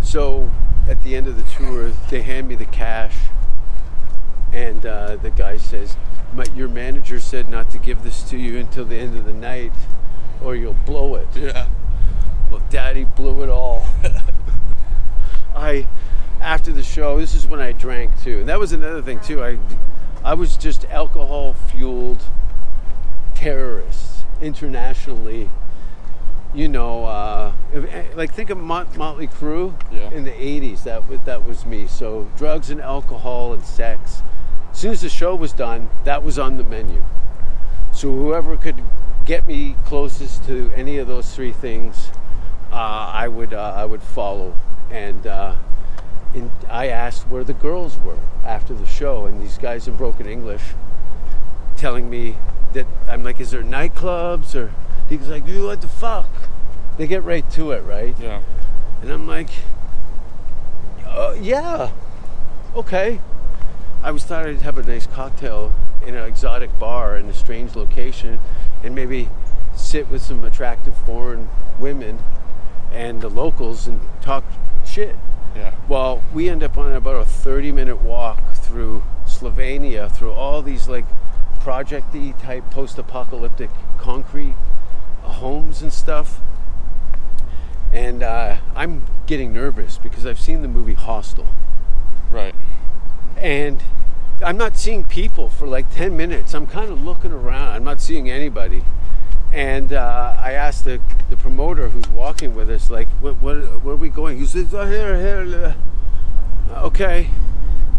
[0.02, 0.52] so
[0.90, 3.16] at the end of the tour, they hand me the cash,
[4.52, 5.96] and uh, the guy says,
[6.34, 9.34] "My- "Your manager said not to give this to you until the end of the
[9.34, 9.72] night,
[10.44, 11.68] or you'll blow it." Yeah.
[12.52, 13.86] Well, Daddy blew it all.
[15.56, 15.88] I
[16.42, 18.40] after the show, this is when I drank too.
[18.40, 19.44] And that was another thing too.
[19.44, 19.58] I,
[20.24, 22.22] I was just alcohol fueled
[23.36, 25.50] terrorists internationally.
[26.54, 30.12] You know, uh, if- eh, like think of Mot- Motley Crue Yeah.
[30.12, 30.84] in the '80s.
[30.84, 31.88] That was that was me.
[31.88, 34.22] So drugs and alcohol and sex.
[34.72, 37.04] As soon as the show was done, that was on the menu.
[37.92, 38.84] So whoever could
[39.26, 42.12] get me closest to any of those three things,
[42.72, 44.56] uh, I would uh, I would follow.
[44.92, 45.56] And uh,
[46.34, 50.26] in, I asked where the girls were after the show, and these guys in broken
[50.26, 50.64] English
[51.78, 52.36] telling me
[52.74, 54.72] that I'm like, is there nightclubs or?
[55.10, 56.30] He was like, dude, what the fuck?
[56.98, 58.16] They get right to it, right?
[58.20, 58.42] Yeah.
[59.02, 59.50] And I'm like,
[61.06, 61.92] uh, yeah,
[62.76, 63.20] okay.
[64.02, 65.74] I was thought I'd have a nice cocktail
[66.06, 68.40] in an exotic bar in a strange location,
[68.84, 69.30] and maybe
[69.76, 72.20] sit with some attractive foreign women
[72.92, 74.44] and the locals and talk
[74.86, 75.16] shit.
[75.56, 75.74] Yeah.
[75.88, 80.88] Well, we end up on about a 30 minute walk through Slovenia, through all these
[80.88, 81.06] like
[81.60, 84.56] projecty type post apocalyptic concrete
[85.22, 86.40] homes and stuff.
[87.92, 91.48] And uh, I'm getting nervous because I've seen the movie Hostel.
[92.32, 92.56] Right.
[93.38, 93.84] And
[94.44, 96.54] I'm not seeing people for like 10 minutes.
[96.54, 97.70] I'm kind of looking around.
[97.70, 98.84] I'm not seeing anybody.
[99.52, 103.94] And uh, I asked the, the promoter who's walking with us, like, what, what, where
[103.94, 104.40] are we going?
[104.40, 105.76] He says, oh, here, here.
[106.72, 107.30] uh, Okay.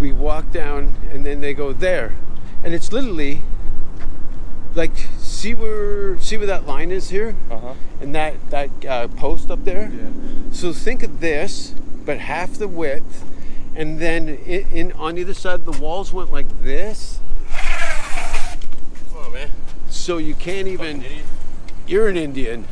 [0.00, 2.14] We walk down, and then they go there.
[2.64, 3.42] And it's literally
[4.74, 7.36] like, see where, see where that line is here?
[7.48, 7.74] Uh huh.
[8.00, 9.92] And that, that uh, post up there?
[9.94, 10.08] Yeah.
[10.50, 13.24] So think of this, but half the width,
[13.76, 17.20] and then in, in on either side the walls went like this,
[19.12, 19.50] Come on, man.
[19.88, 21.04] so you can't even.
[21.86, 22.66] You're an Indian.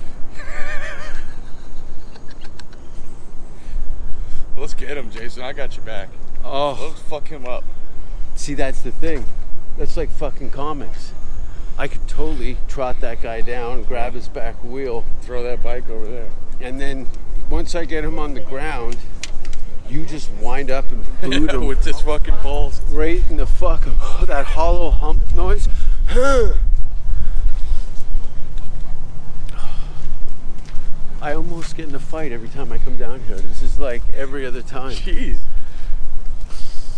[4.57, 5.43] Let's get him, Jason.
[5.43, 6.09] I got your back.
[6.45, 7.65] Oh, Let's fuck him up.
[8.37, 9.25] see, that's the thing.
[9.79, 11.13] That's like fucking comics.
[11.79, 16.07] I could totally trot that guy down, grab his back wheel, Throw that bike over
[16.07, 16.31] there.
[16.61, 17.07] and then
[17.49, 18.97] once I get him on the ground,
[19.89, 23.87] you just wind up and boot him with this fucking balls right in the fuck
[23.87, 25.69] of that hollow hump noise.
[31.23, 33.37] I almost get in a fight every time I come down here.
[33.37, 34.91] This is like every other time.
[34.91, 35.39] Jeez.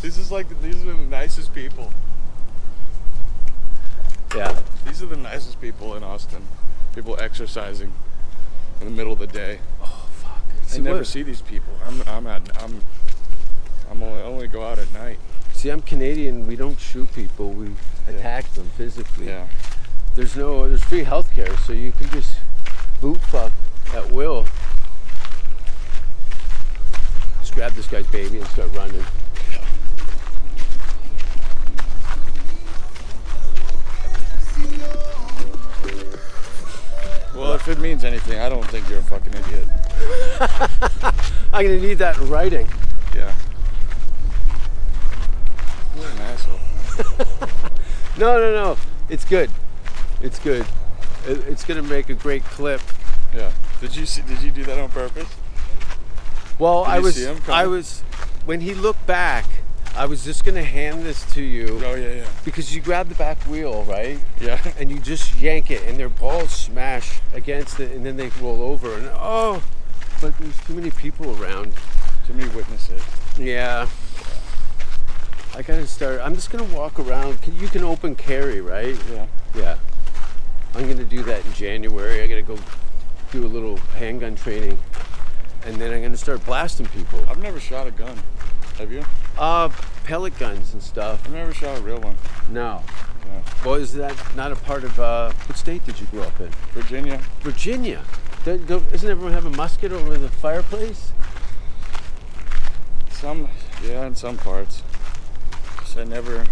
[0.00, 1.92] This is like these are the nicest people.
[4.34, 4.58] Yeah.
[4.86, 6.42] These are the nicest people in Austin.
[6.94, 7.92] People exercising
[8.80, 9.60] in the middle of the day.
[10.76, 11.72] I never what- see these people.
[11.86, 12.82] I'm I'm at I'm
[13.90, 15.18] I'm only only go out at night.
[15.52, 16.46] see, I'm Canadian.
[16.46, 17.50] We don't shoot people.
[17.50, 17.70] We
[18.08, 19.26] attack them physically.
[19.26, 19.46] Yeah.
[20.14, 20.68] There's no.
[20.68, 22.38] There's free healthcare, so you can just
[23.00, 23.52] boot fuck
[23.94, 24.46] at will.
[27.40, 29.04] Just grab this guy's baby and start running.
[37.34, 39.66] Well, if it means anything, I don't think you're a fucking idiot.
[41.52, 42.66] I'm gonna need that in writing.
[43.14, 43.32] Yeah.
[45.96, 46.60] You're an asshole.
[48.16, 48.76] No, no, no.
[49.08, 49.50] It's good.
[50.22, 50.64] It's good.
[51.26, 52.80] It- It's gonna make a great clip.
[53.34, 53.50] Yeah.
[53.80, 54.22] Did you see?
[54.22, 55.26] Did you do that on purpose?
[56.60, 58.00] Well, Did I was, I was,
[58.44, 59.44] when he looked back,
[59.96, 62.26] I was just gonna hand this to you Oh yeah, yeah.
[62.44, 64.20] because you grab the back wheel, right?
[64.40, 64.60] Yeah.
[64.78, 68.62] And you just yank it, and their balls smash against it, and then they roll
[68.62, 69.60] over, and oh,
[70.20, 71.72] but there's too many people around.
[72.26, 73.02] Too many witnesses.
[73.38, 73.88] Yeah.
[75.54, 76.20] I gotta start.
[76.22, 77.40] I'm just gonna walk around.
[77.42, 78.96] Can- You can open carry, right?
[79.12, 79.26] Yeah.
[79.54, 79.76] Yeah.
[80.74, 82.22] I'm gonna do that in January.
[82.22, 82.58] I gotta go
[83.30, 84.78] do a little handgun training,
[85.64, 87.24] and then I'm gonna start blasting people.
[87.28, 88.18] I've never shot a gun.
[88.78, 89.04] Have you?
[89.38, 89.68] Uh,
[90.04, 91.22] pellet guns and stuff.
[91.24, 92.16] I've never shot a real one.
[92.50, 92.82] No.
[93.26, 93.40] Yeah.
[93.64, 96.50] Well, is that not a part of uh, what state did you grow up in?
[96.72, 97.20] Virginia.
[97.42, 98.02] Virginia.
[98.44, 101.12] Don't, don't, doesn't everyone have a musket over the fireplace?
[103.10, 103.48] Some,
[103.82, 104.82] yeah, in some parts.
[105.80, 106.46] Just I never,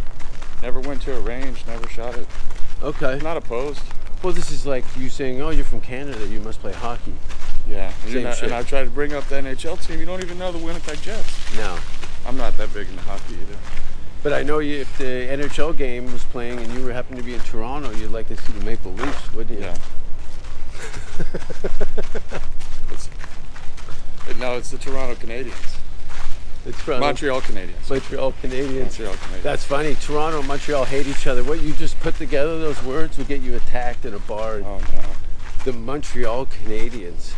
[0.62, 1.66] never went to a range.
[1.66, 2.26] Never shot it.
[2.83, 3.18] Okay.
[3.22, 3.83] Not opposed.
[4.22, 6.26] Well, this is like you saying, "Oh, you're from Canada.
[6.26, 7.12] You must play hockey."
[7.68, 7.92] Yeah.
[8.05, 8.44] And, Same not- shit.
[8.44, 9.98] and I try to bring up the NHL team.
[10.00, 11.57] You don't even know the Winnipeg Jets.
[11.57, 11.76] No.
[12.26, 13.59] I'm not that big into hockey either.
[14.22, 17.24] But I know you, if the NHL game was playing and you were happened to
[17.24, 19.64] be in Toronto, you'd like to see the Maple Leafs, wouldn't you?
[19.64, 19.76] Yeah.
[22.90, 23.09] It's,
[24.29, 25.77] it- no, it's the Toronto Canadiens.
[26.64, 27.90] It's from Montreal Canadiens.
[27.90, 28.81] Montreal Canadiens.
[28.83, 29.42] Montreal Canadiens.
[29.42, 29.97] That's funny.
[29.97, 31.42] Toronto and Montreal hate each other.
[31.42, 34.62] What you just put together, those words, would get you attacked in a bar.
[34.64, 35.03] oh no.
[35.64, 37.33] The Montreal Canadiens.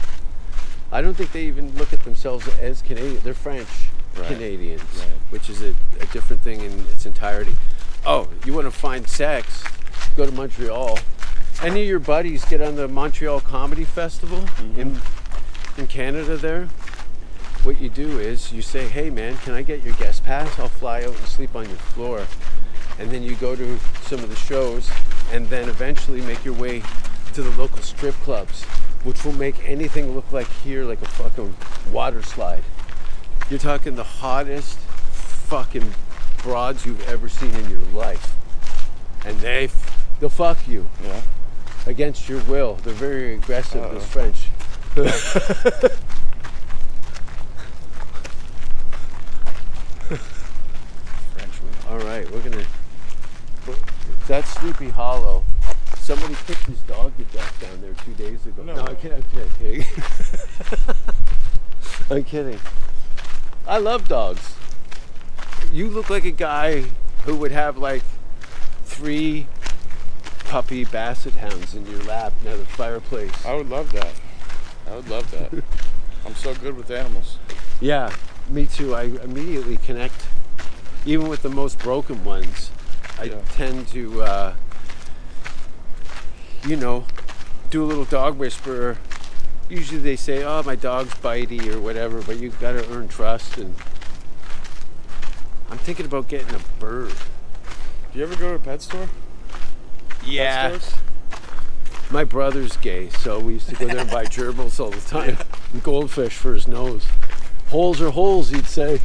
[0.92, 3.20] I don't think they even look at themselves as Canadian.
[3.24, 3.68] They're French.
[4.16, 4.28] Right.
[4.28, 5.08] Canadians, Right.
[5.30, 7.56] which is a, a different thing in its entirety.
[8.06, 9.64] Oh, you want to find sex?
[10.16, 10.98] Go to Montreal.
[11.62, 14.80] Any of your buddies get on the Montreal Comedy Festival Mm-hmm.
[14.80, 15.00] in
[15.76, 16.66] in Canada there?
[17.64, 20.58] What you do is you say, "Hey man, can I get your guest pass?
[20.58, 22.26] I'll fly out and sleep on your floor."
[22.98, 24.88] And then you go to some of the shows
[25.32, 26.82] and then eventually make your way
[27.32, 28.62] to the local strip clubs,
[29.02, 31.56] which will make anything look like here like a fucking
[31.90, 32.62] water slide.
[33.50, 35.92] You're talking the hottest fucking
[36.42, 38.34] broads you've ever seen in your life.
[39.24, 41.22] And they f- they'll fuck you Yeah.
[41.86, 42.74] Against your will.
[42.76, 43.94] They're very aggressive, Uh-oh.
[43.94, 44.48] those French.
[44.94, 45.94] French.
[51.88, 52.64] All right, we're gonna.
[54.26, 55.44] That's Sleepy Hollow.
[55.98, 58.62] Somebody kicked his dog to death down there two days ago.
[58.62, 58.94] No I'm way.
[59.00, 59.24] kidding.
[59.34, 59.84] I'm kidding.
[62.10, 62.60] I'm kidding.
[63.66, 64.56] I love dogs.
[65.72, 66.84] You look like a guy
[67.24, 68.02] who would have like
[68.84, 69.46] three
[70.44, 73.32] puppy basset hounds in your lap near the fireplace.
[73.44, 74.12] I would love that.
[74.90, 75.52] I would love that.
[76.26, 77.38] I'm so good with animals.
[77.80, 78.14] Yeah,
[78.48, 78.94] me too.
[78.94, 80.26] I immediately connect,
[81.04, 82.70] even with the most broken ones.
[83.18, 83.36] I Yeah.
[83.52, 84.54] tend to, uh,
[86.66, 87.04] you know,
[87.70, 88.98] do a little dog whisper.
[89.68, 93.56] Usually they say, "Oh, my dog's bitey" or whatever, but you've got to earn trust.
[93.58, 93.74] And
[95.70, 97.12] I'm thinking about getting a bird.
[98.12, 99.08] Do you ever go to a pet store?
[100.24, 100.94] Stores?
[102.10, 105.36] My brother's gay, so we used to go there and buy gerbils all the time.
[105.72, 107.06] And goldfish for his nose.
[107.68, 109.00] Holes are holes, he'd say.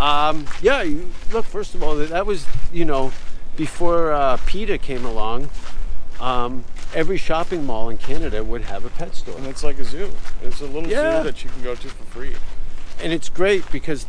[0.00, 3.12] Um, yeah, you, look, first of all, that, that was, you know,
[3.56, 5.50] before uh, PETA came along,
[6.20, 9.36] um, every shopping mall in Canada would have a pet store.
[9.36, 10.12] And it's like a zoo.
[10.42, 11.18] It's a little Yeah.
[11.18, 12.36] zoo that you can go to for free.
[13.02, 14.06] and it's great because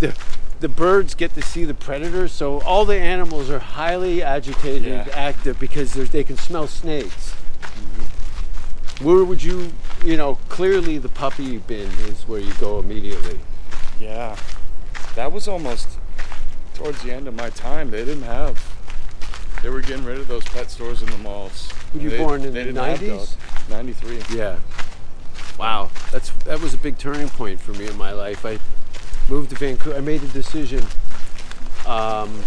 [0.00, 0.16] the
[0.60, 5.06] the birds get to see the predators, so all the animals are highly agitated, Yeah.
[5.14, 7.34] active because they can smell snakes.
[7.62, 9.04] Mm-hmm.
[9.04, 9.72] Where would you,
[10.04, 13.38] you know, clearly the puppy bin is where you go immediately.
[14.00, 14.36] Yeah.
[15.14, 15.88] That was almost
[16.74, 17.90] towards the end of my time.
[17.90, 18.74] They didn't have.
[19.62, 21.68] They were getting rid of those pet stores in the malls.
[21.92, 23.36] Were you They- born in the 90s?
[23.68, 24.22] 93.
[24.34, 24.56] Yeah.
[25.58, 28.46] Wow, that's that was a big turning point for me in my life.
[28.46, 28.58] I
[29.28, 29.96] moved to Vancouver.
[29.96, 30.84] I made a decision,
[31.86, 32.42] um,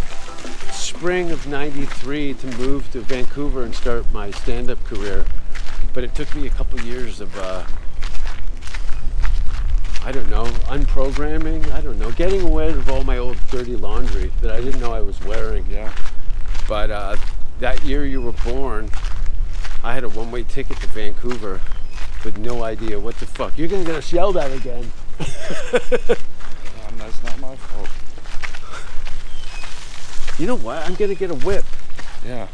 [0.71, 5.25] spring of '93, to move to Vancouver and start my stand-up career.
[5.93, 7.63] But it took me a couple years of, uh,
[10.03, 11.71] I don't know, unprogramming.
[11.71, 14.93] I don't know, getting rid of all my old dirty laundry that I didn't know
[14.93, 15.65] I was wearing.
[15.69, 15.91] Yeah.
[16.67, 17.17] But uh,
[17.59, 18.89] that year you were born,
[19.83, 21.59] I had a one-way ticket to Vancouver
[22.23, 23.57] with no idea what the fuck.
[23.57, 24.91] You're gonna get us yelled at again.
[27.23, 27.89] Not my fault.
[30.39, 30.85] You know what?
[30.87, 31.65] I'm gonna get a whip.
[32.25, 32.47] Yeah.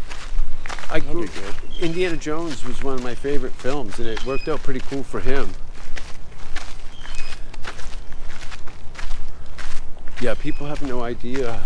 [0.90, 1.56] I That'd grew, be good.
[1.82, 5.20] Indiana Jones was one of my favorite films, and it worked out pretty cool for
[5.20, 5.50] him.
[10.22, 11.62] Yeah, people have no idea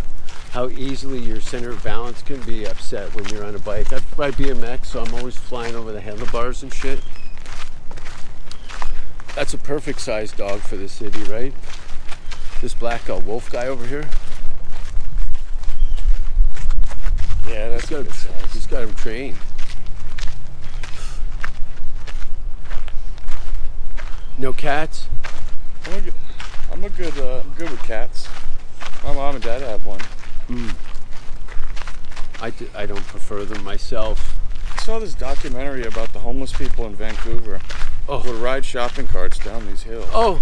[0.51, 3.93] how easily your center of balance can be upset when you're on a bike.
[3.93, 6.99] I ride BMX, so I'm always flying over the handlebars and shit.
[9.35, 11.53] That's a perfect sized dog for the city, right?
[12.61, 14.07] This black uh, wolf guy over here.
[17.49, 18.53] Yeah, that's He's got, good size.
[18.53, 19.37] he's got him trained.
[24.37, 25.07] No cats?
[25.85, 26.13] I'm a good,
[26.71, 28.27] I'm a good, uh, I'm good with cats.
[29.03, 29.99] My mom and dad have one.
[32.41, 34.37] I, d- I don't prefer them myself.
[34.77, 37.59] I saw this documentary about the homeless people in Vancouver
[38.09, 38.19] Oh.
[38.19, 40.09] who would ride shopping carts down these hills.
[40.13, 40.41] Oh,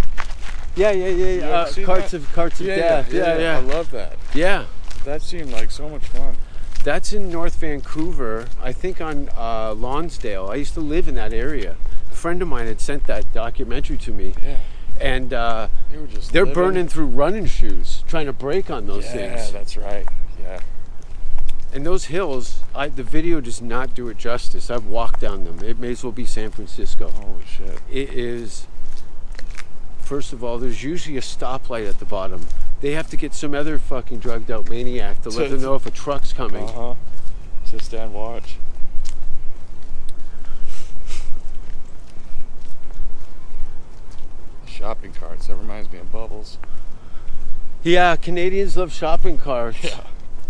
[0.76, 1.26] yeah, yeah, yeah.
[1.26, 1.48] Yeah.
[1.50, 2.16] Uh, carts that?
[2.18, 3.12] of carts of death.
[3.12, 4.16] Yeah, yeah, I love that.
[4.34, 4.66] yeah.
[5.04, 6.36] That seemed like so much fun.
[6.84, 8.46] That's in North Vancouver.
[8.62, 10.48] I think on uh, Lonsdale.
[10.50, 11.76] I used to live in that area.
[12.10, 14.58] A friend of mine had sent that documentary to me, Yeah.
[15.00, 18.86] and uh, They were just they're living- burning through running shoes trying to break on
[18.86, 19.46] those things.
[19.46, 20.06] Yeah, that's right.
[20.42, 20.60] Yeah.
[21.72, 24.70] And those hills, I, the video does not do it justice.
[24.70, 25.60] I've walked down them.
[25.62, 27.08] It may as well be San Francisco.
[27.10, 27.80] Holy shit.
[27.90, 28.66] It is,
[30.10, 32.44] first of all, there's usually a stoplight at the bottom.
[32.80, 35.86] They have to get some other fucking drugged out maniac to let them know if
[35.86, 36.64] a truck's coming.
[36.64, 36.94] Uh huh.
[37.64, 38.56] Just stand watch.
[44.66, 45.46] Shopping carts.
[45.46, 46.58] That reminds me of Bubbles.
[47.84, 49.84] Yeah, Canadians love shopping carts.
[49.84, 50.00] Yeah.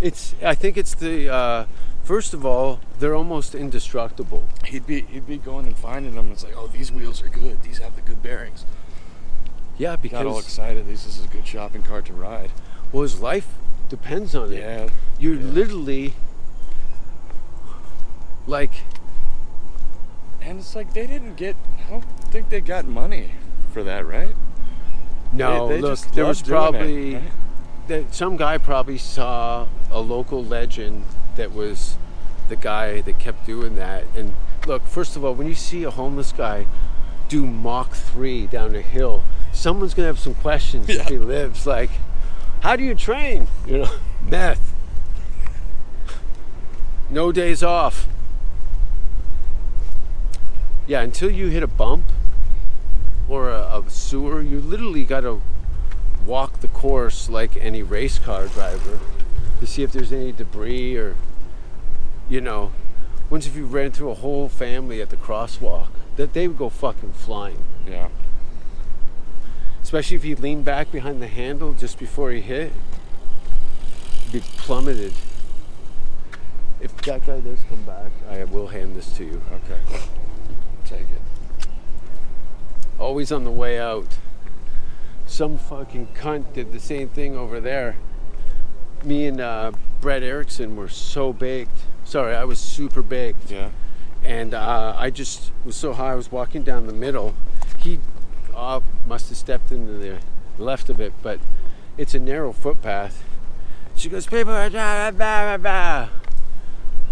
[0.00, 1.66] It's, I think it's the, uh,
[2.02, 4.46] first of all, they're almost indestructible.
[4.64, 6.32] He'd be he'd be going and finding them.
[6.32, 7.62] It's like, oh, these wheels are good.
[7.62, 8.64] These have the good bearings.
[9.80, 10.86] Yeah, because got all excited.
[10.86, 12.50] This is a good shopping cart to ride.
[12.92, 13.48] well, his life
[13.88, 14.58] depends on it.
[14.58, 14.90] Yeah.
[15.18, 15.46] You're yeah.
[15.46, 16.12] literally
[18.46, 18.72] like
[20.42, 21.56] And it's like they didn't get.
[21.86, 23.30] I don't think they got money
[23.72, 24.34] for that, right?
[25.32, 25.68] no.
[25.68, 27.22] They- they look, there was probably right?
[27.88, 31.04] that some guy probably saw a local legend
[31.36, 31.96] that was
[32.50, 34.04] the guy that kept doing that.
[34.14, 34.34] And
[34.66, 36.66] look, first of all, when you see a homeless guy
[37.30, 39.22] do Mach 3 down a hill,
[39.52, 41.64] someone's going to have some questions if he lives.
[41.64, 41.90] Like,
[42.60, 43.46] how do you train?
[43.66, 43.90] You know,
[44.28, 44.74] meth.
[47.08, 48.06] No days off.
[50.86, 52.04] Yeah, until you hit a bump
[53.28, 55.40] or a, a sewer, you literally got to
[56.26, 58.98] walk the course like any race car driver
[59.60, 61.14] to see if there's any debris or,
[62.28, 62.72] you know,
[63.28, 65.90] once if you ran through a whole family at the crosswalk,
[66.20, 67.64] that they would go fucking flying.
[67.88, 68.08] Yeah.
[69.82, 72.72] Especially if he leaned back behind the handle just before he hit,
[74.30, 75.14] be plummeted.
[76.78, 79.40] If that guy does come back, I will hand this to you.
[79.50, 79.80] Okay.
[80.84, 81.66] Take it.
[82.98, 84.18] Always on the way out.
[85.24, 87.96] Some fucking cunt did the same thing over there.
[89.04, 91.78] Me and uh, Brett Erickson were so baked.
[92.04, 93.50] Sorry, I was super baked.
[93.50, 93.70] Yeah.
[94.24, 97.34] And uh, I just was so high, I was walking down the middle.
[97.78, 97.98] He
[98.54, 100.18] uh, must have stepped into the
[100.58, 101.40] left of it, but
[101.96, 103.24] it's a narrow footpath.
[103.96, 106.08] She goes, people are blah, blah, blah.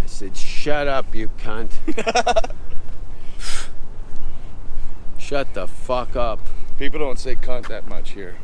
[0.03, 1.73] I said, shut up, you cunt.
[5.19, 6.41] Shut the fuck up.
[6.79, 8.37] People don't say cunt that much here.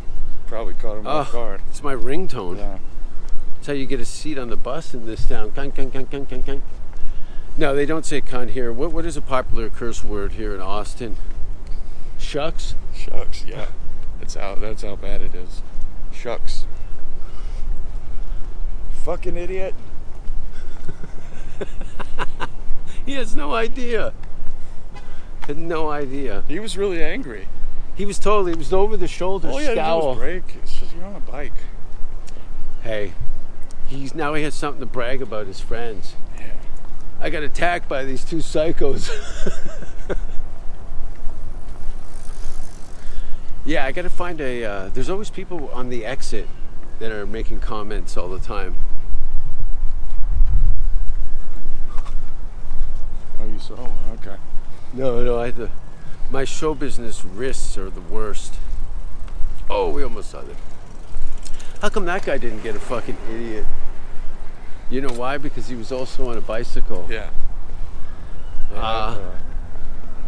[0.46, 1.60] Probably caught them off Oh, guard.
[1.68, 2.58] it's my ringtone.
[2.58, 2.78] Yeah.
[3.54, 5.52] That's how you get a seat on the bus in this town.
[5.52, 6.60] Cunt, cunt, cunt, cunt, cunt, cunt.
[7.56, 8.72] No, they don't say cunt here.
[8.72, 11.16] What, what is a popular curse word here in Austin?
[12.18, 12.74] Shucks?
[12.94, 13.44] Shucks.
[13.46, 13.66] Yeah.
[14.18, 14.56] That's how.
[14.56, 15.62] That's how bad it is.
[16.12, 16.66] Shucks.
[19.04, 19.74] Fucking idiot.
[23.06, 24.12] He has no idea.
[25.42, 26.42] Had no idea.
[26.48, 27.48] He was really angry.
[27.94, 30.08] He was totally, it was over the shoulder All you had to do scowl.
[30.10, 30.56] was brake.
[30.62, 31.52] It's just you're on a bike.
[32.82, 33.12] Hey,
[33.86, 36.14] he's now he has something to brag about his friends.
[37.24, 39.08] I got attacked by these two psychos.
[43.64, 44.62] yeah, I got to find a.
[44.62, 46.46] Uh, there's always people on the exit
[46.98, 48.74] that are making comments all the time.
[53.40, 53.90] Oh, you saw.
[54.16, 54.36] Okay.
[54.92, 55.70] No, no, I had to.
[56.30, 58.56] My show business wrists are the worst.
[59.70, 60.56] Oh, we almost saw it.
[61.80, 63.64] How come that guy didn't get a fucking idiot?
[64.94, 65.38] You know why?
[65.38, 67.04] Because he was also on a bicycle.
[67.10, 67.30] Yeah.
[68.70, 69.16] They Ah.
[69.16, 69.20] uh,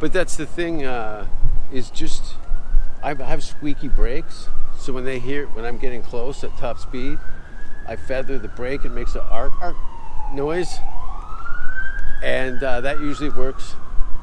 [0.00, 1.26] But that's the thing, uh,
[1.72, 2.34] is just
[3.00, 7.16] I have squeaky brakes, so when they hear when I'm getting close at top speed,
[7.86, 9.76] I feather the brake and makes an arc arc
[10.32, 10.80] noise,
[12.20, 13.76] and uh, that usually works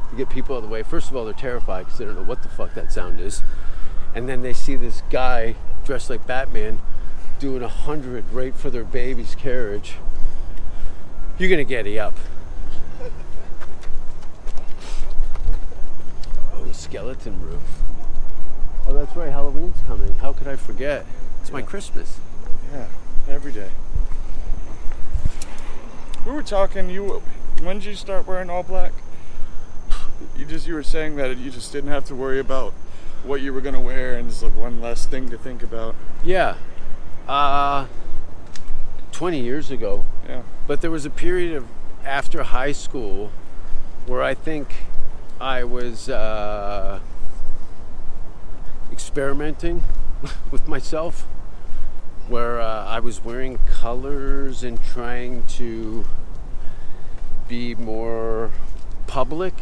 [0.10, 0.84] to get people out of the way.
[0.84, 3.42] First of all, they're terrified because they don't know what the fuck that sound is,
[4.14, 6.82] and then they see this guy dressed like Batman
[7.40, 9.94] doing a hundred right for their baby's carriage.
[11.40, 12.14] You're gonna get it up.
[16.54, 17.62] Oh, skeleton roof.
[18.88, 19.32] Oh, that's right.
[19.32, 20.16] Halloween's coming.
[20.18, 21.06] How could I forget?
[21.42, 22.20] It's my Christmas.
[22.72, 22.88] Yeah,
[23.28, 23.70] every day.
[26.26, 26.90] We were talking.
[26.90, 27.24] You,
[27.62, 28.94] when did you start wearing all black?
[30.38, 32.74] You just you were saying that you just didn't have to worry about
[33.24, 35.96] what you were gonna wear, and it's like one less thing to think about.
[36.24, 36.56] Yeah.
[37.28, 37.88] Uh,
[39.12, 40.06] 20 years ago.
[40.28, 40.44] Yeah.
[40.66, 41.68] But there was a period of
[42.06, 43.32] after high school
[44.06, 44.68] where I think
[45.40, 47.00] I was uh,
[48.92, 49.84] experimenting
[50.52, 51.26] with myself,
[52.28, 56.06] where uh, I was wearing colors and trying to
[57.48, 58.52] be more
[59.08, 59.54] public.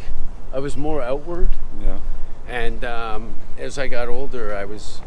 [0.52, 1.50] I was more outward.
[1.80, 1.98] Yeah.
[2.46, 5.00] And um, as I got older, I was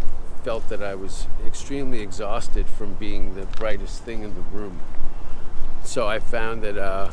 [0.44, 4.80] felt that I was extremely exhausted from being the brightest thing in the room.
[5.86, 7.10] So I found that uh,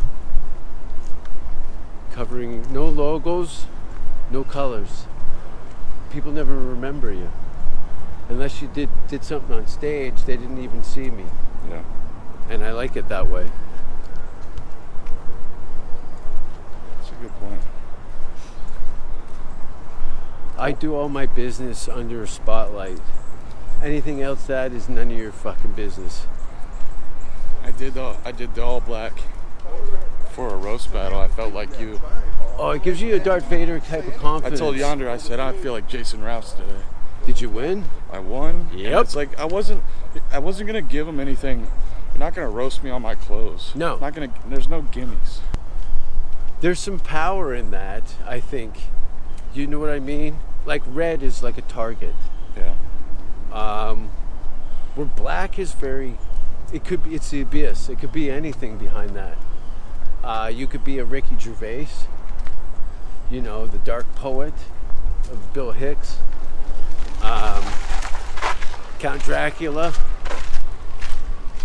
[2.12, 3.66] covering no logos,
[4.30, 5.06] no colors,
[6.10, 7.30] people never remember you.
[8.28, 11.26] Unless you did did something on stage, they didn't even see me,
[11.68, 11.82] Yeah.
[12.48, 13.50] and I like it that way.
[16.96, 17.60] That's a good point.
[20.58, 23.00] I do all my business under a spotlight.
[23.82, 26.26] Anything else that is none of your fucking business.
[27.64, 29.12] I did the I did the all black
[30.32, 31.20] for a roast battle.
[31.20, 32.00] I felt like you.
[32.58, 34.60] Oh, it gives you a Darth Vader type of confidence.
[34.60, 35.08] I told Yonder.
[35.08, 36.82] I said I feel like Jason Rouse today.
[37.26, 37.84] Did you win?
[38.10, 38.68] I won.
[38.74, 39.04] Yep.
[39.04, 39.82] It's like I wasn't.
[40.30, 41.68] I wasn't gonna give him anything.
[42.10, 43.72] You're not gonna roast me on my clothes.
[43.74, 43.96] No.
[43.98, 44.32] Not gonna.
[44.48, 45.40] There's no gimmies.
[46.60, 48.74] There's some power in that, I think.
[49.54, 50.38] You know what I mean?
[50.64, 52.14] Like red is like a target.
[52.56, 52.74] Yeah.
[53.52, 54.10] Um,
[54.94, 56.18] where black is very,
[56.72, 57.88] it could be, it's the abyss.
[57.88, 59.36] It could be anything behind that.
[60.24, 61.88] Uh, you could be a Ricky Gervais,
[63.30, 64.54] you know, the dark poet
[65.30, 66.18] of Bill Hicks,
[67.22, 67.62] um,
[68.98, 69.92] Count Dracula,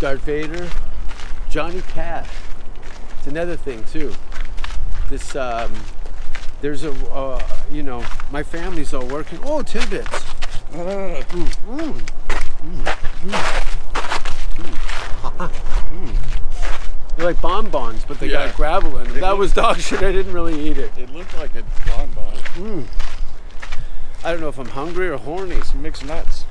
[0.00, 0.68] Darth Vader,
[1.48, 2.28] Johnny Cash.
[3.18, 4.12] It's another thing too.
[5.08, 5.72] This, um,
[6.60, 7.40] there's a, uh,
[7.70, 9.38] you know, my family's all working.
[9.44, 10.24] Oh, tidbits.
[17.18, 18.46] They're like bonbons, but they Yeah.
[18.46, 19.14] got gravel in them.
[19.14, 19.98] They That look- was dog shit.
[20.02, 20.92] I didn't really eat it.
[20.96, 22.36] It looked like a bonbon.
[22.54, 22.84] Mm.
[24.24, 25.60] I don't know if I'm hungry or horny.
[25.62, 26.44] Some mixed nuts.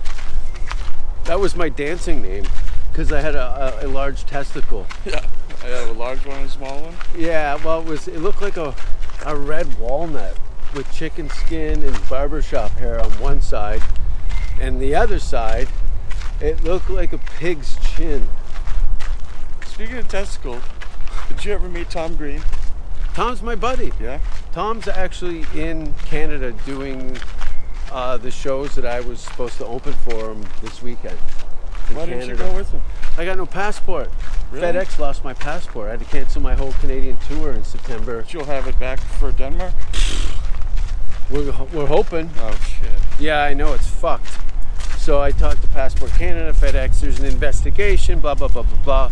[1.24, 2.46] That was my dancing name
[2.92, 4.86] because I had a, a, a large testicle.
[5.06, 5.26] Yeah.
[5.64, 6.94] I have a large one and a small one.
[7.18, 8.08] Yeah, well, it was.
[8.08, 8.76] It looked like a,
[9.26, 10.38] a red walnut
[10.76, 13.82] with chicken skin and barbershop hair on one side,
[14.62, 15.68] and the other side,
[16.40, 18.30] it looked like a pig's chin.
[19.78, 20.64] Speaking of testicles,
[21.28, 22.42] did you ever meet Tom Green?
[23.14, 23.92] Tom's my buddy.
[24.02, 24.20] Yeah.
[24.52, 27.16] Tom's actually in Canada doing
[27.92, 31.20] uh, the shows that I was supposed to open for him this weekend.
[31.92, 32.82] in Why didn't you go with him?
[33.20, 34.10] I got no passport.
[34.50, 34.66] Really?
[34.66, 35.90] FedEx lost my passport.
[35.90, 38.24] I had to cancel my whole Canadian tour in September.
[38.24, 39.76] But you'll have it back for Denmark?
[41.30, 42.32] We're, we're hoping.
[42.40, 42.90] Oh shit.
[43.20, 44.40] Yeah, I know it's fucked.
[44.98, 47.02] So I talked to Passport Canada, FedEx.
[47.02, 48.20] There's an investigation.
[48.20, 49.12] Blah blah blah blah blah.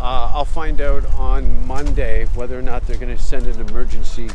[0.00, 4.30] Uh, I'll find out on Monday whether or not they're going to send an emergency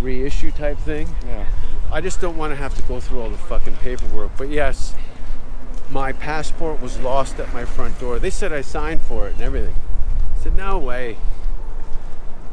[0.00, 1.08] reissue type thing.
[1.26, 1.46] Yeah.
[1.90, 4.32] I just don't want to have to go through all the fucking paperwork.
[4.36, 4.94] But yes,
[5.88, 8.18] my passport was lost at my front door.
[8.18, 9.74] They said I signed for it and everything.
[10.34, 11.16] I said, no way.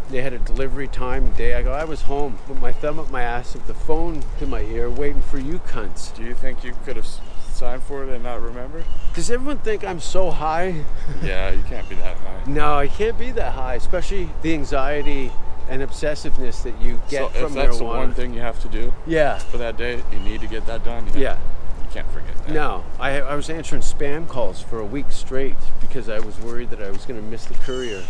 [0.10, 1.56] They had a delivery time day.
[1.56, 4.46] I go, I was home with my thumb up my ass with the phone to
[4.46, 6.16] my ear waiting for you cunts.
[6.16, 7.08] Do you think you could have
[7.52, 8.86] signed for it and not remember?
[9.14, 10.84] Does everyone think I'm so high?
[11.24, 12.44] yeah, you can't be that high.
[12.48, 15.32] No, I can't be that high, especially the anxiety
[15.70, 18.68] and obsessiveness that you get so from if that's the one thing you have to
[18.68, 21.08] do Yeah, for that day, you need to get that done.
[21.16, 21.38] yeah.
[21.80, 22.50] You can't forget that.
[22.54, 26.72] No, I, I was answering spam calls for a week straight because I was worried
[26.72, 28.04] that I was going to miss the courier.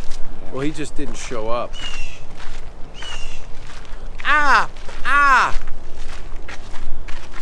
[0.54, 1.74] Well, he just didn't show up.
[4.24, 4.70] Ah!
[5.06, 5.60] Ah!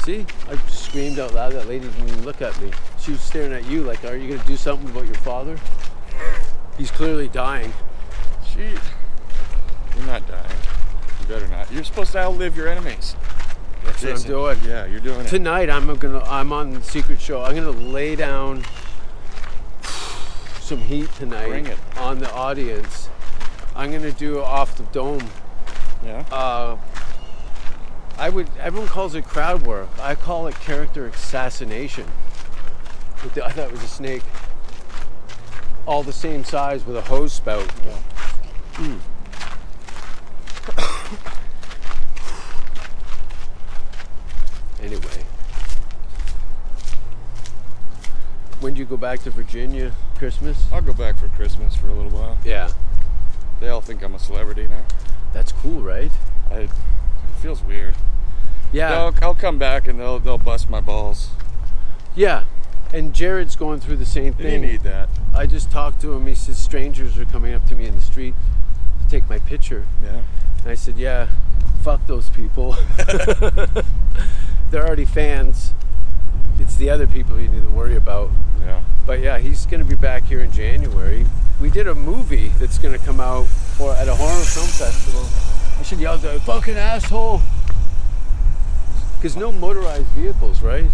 [0.04, 0.26] See?
[0.50, 1.54] I screamed out loud.
[1.54, 2.72] That lady didn't even look at me.
[3.02, 5.58] She was staring at you like, are you going to do something about your father?
[6.78, 7.74] He's clearly dying.
[8.48, 10.58] She, you're not dying.
[11.20, 11.72] You better not.
[11.72, 13.16] You're supposed to outlive your enemies.
[13.84, 14.58] That's what I'm doing.
[14.66, 15.28] Yeah, you're doing it.
[15.28, 17.42] Tonight I'm gonna I'm on the secret show.
[17.42, 18.64] I'm gonna lay down
[20.60, 21.78] some heat tonight Bring it.
[21.98, 23.10] on the audience.
[23.76, 25.28] I'm gonna do off the dome.
[26.06, 26.24] Yeah.
[26.32, 26.78] Uh,
[28.18, 29.90] I would everyone calls it crowd work.
[30.00, 32.06] I call it character assassination.
[33.34, 34.24] The- I thought it was a snake.
[35.88, 37.68] All the same size with a hose spout.
[38.74, 39.00] Mm.
[44.82, 45.24] anyway.
[48.60, 49.92] When do you go back to Virginia?
[50.18, 50.66] Christmas?
[50.72, 52.38] I'll go back for Christmas for a little while.
[52.46, 52.70] Yeah.
[53.60, 54.84] They all think I'm a celebrity now.
[55.34, 56.12] That's cool, right?
[56.52, 56.70] I, it
[57.42, 57.96] feels weird.
[58.72, 58.90] Yeah.
[58.90, 61.30] They'll, I'll come back and they'll they'll bust my balls.
[62.16, 62.44] Yeah.
[62.94, 64.62] And Jared's going through the same You thing.
[64.62, 65.10] need that.
[65.34, 66.28] I just talked to him.
[66.28, 68.36] He says strangers are coming up to me in the street
[69.02, 69.88] to take my picture.
[70.04, 70.22] Yeah.
[70.62, 71.28] And I said, yeah,
[71.84, 72.76] fuck those people.
[74.72, 75.74] They're already fans.
[76.60, 78.30] It's the other people you need to worry about.
[78.60, 78.84] Yeah.
[79.06, 81.26] But yeah, he's going to be back here in January.
[81.60, 85.26] We did a movie that's going to come out for at a horror film festival.
[85.80, 87.42] I should yell, "The fucking asshole!"
[89.16, 90.90] Because no motorized vehicles, right?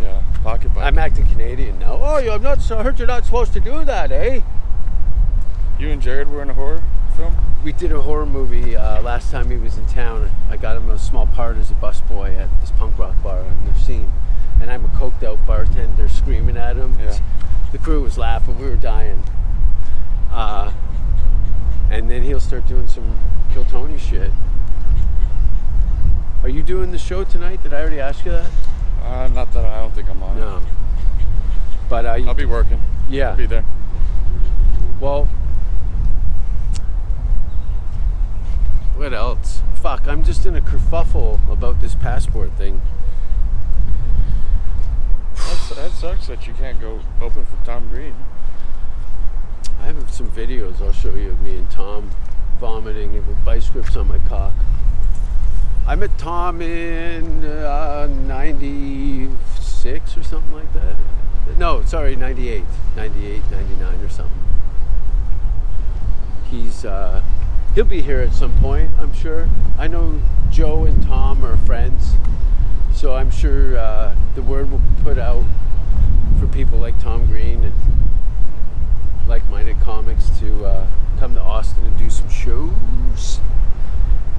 [0.00, 0.22] Yeah.
[0.42, 0.84] Pocket bike.
[0.84, 1.98] I'm acting Canadian now.
[2.00, 2.70] Oh, you I'm not.
[2.70, 4.40] I heard you're not supposed to do that, eh?
[5.78, 6.82] you and Jared were in a horror
[7.16, 7.36] film.
[7.62, 10.30] We did a horror movie uh, last time he was in town.
[10.50, 13.64] I got him a small part as a busboy at this punk rock bar on
[13.64, 14.12] the scene,
[14.60, 16.96] and I'm a coked out bartender screaming at him.
[16.98, 17.18] Yeah.
[17.72, 18.58] The crew was laughing.
[18.58, 19.22] We were dying.
[20.30, 20.72] Uh,
[21.90, 23.18] and then he'll start doing some
[23.52, 24.30] Kill Tony shit.
[26.42, 27.62] Are you doing the show tonight?
[27.62, 28.50] Did I already ask you that?
[29.08, 30.36] Uh, not that I don't think I'm on.
[30.36, 30.40] it.
[30.40, 30.62] No.
[31.88, 32.80] But uh, I'll be working.
[33.08, 33.30] yeah.
[33.30, 33.64] I'll be there.
[35.00, 35.26] Well,
[38.96, 39.62] what else?
[39.76, 42.82] Fuck, I'm just in a kerfuffle about this passport thing.
[45.74, 48.14] That sucks that you can't go open for Tom Green.
[49.80, 52.10] I have some videos I'll show you of me and Tom
[52.58, 54.52] vomiting with vice grips on my cock.
[55.88, 60.96] I met Tom in uh, 96 or something like that.
[61.56, 62.62] No, sorry, 98,
[62.94, 64.44] 98, 99 or something.
[66.50, 67.22] He's, uh,
[67.74, 69.48] he'll be here at some point, I'm sure.
[69.78, 70.20] I know
[70.50, 72.12] Joe and Tom are friends,
[72.92, 75.42] so I'm sure uh, the word will be put out
[76.38, 77.72] for people like Tom Green and
[79.26, 80.86] like-minded comics to uh,
[81.18, 83.40] come to Austin and do some shows.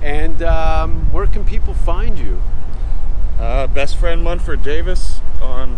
[0.01, 2.41] And um, where can people find you?
[3.39, 5.77] Uh, best friend Monford Davis on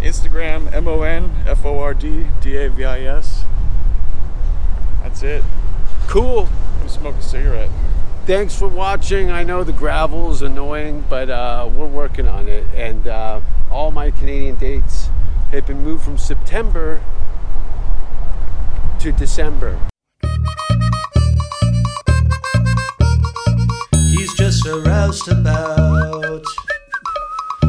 [0.00, 3.44] Instagram, M O N F O R D D A V I S.
[5.02, 5.42] That's it.
[6.06, 6.48] Cool.
[6.82, 7.70] Me smoke a cigarette.
[8.26, 9.30] Thanks for watching.
[9.30, 12.66] I know the gravel is annoying, but uh, we're working on it.
[12.74, 13.40] And uh,
[13.70, 15.10] all my Canadian dates
[15.52, 17.00] have been moved from September
[18.98, 19.78] to December.
[24.84, 26.44] Roused about,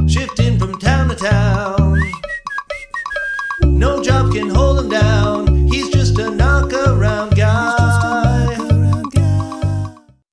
[0.07, 1.97] shifting from town to town.
[3.63, 5.46] No job can hold them down.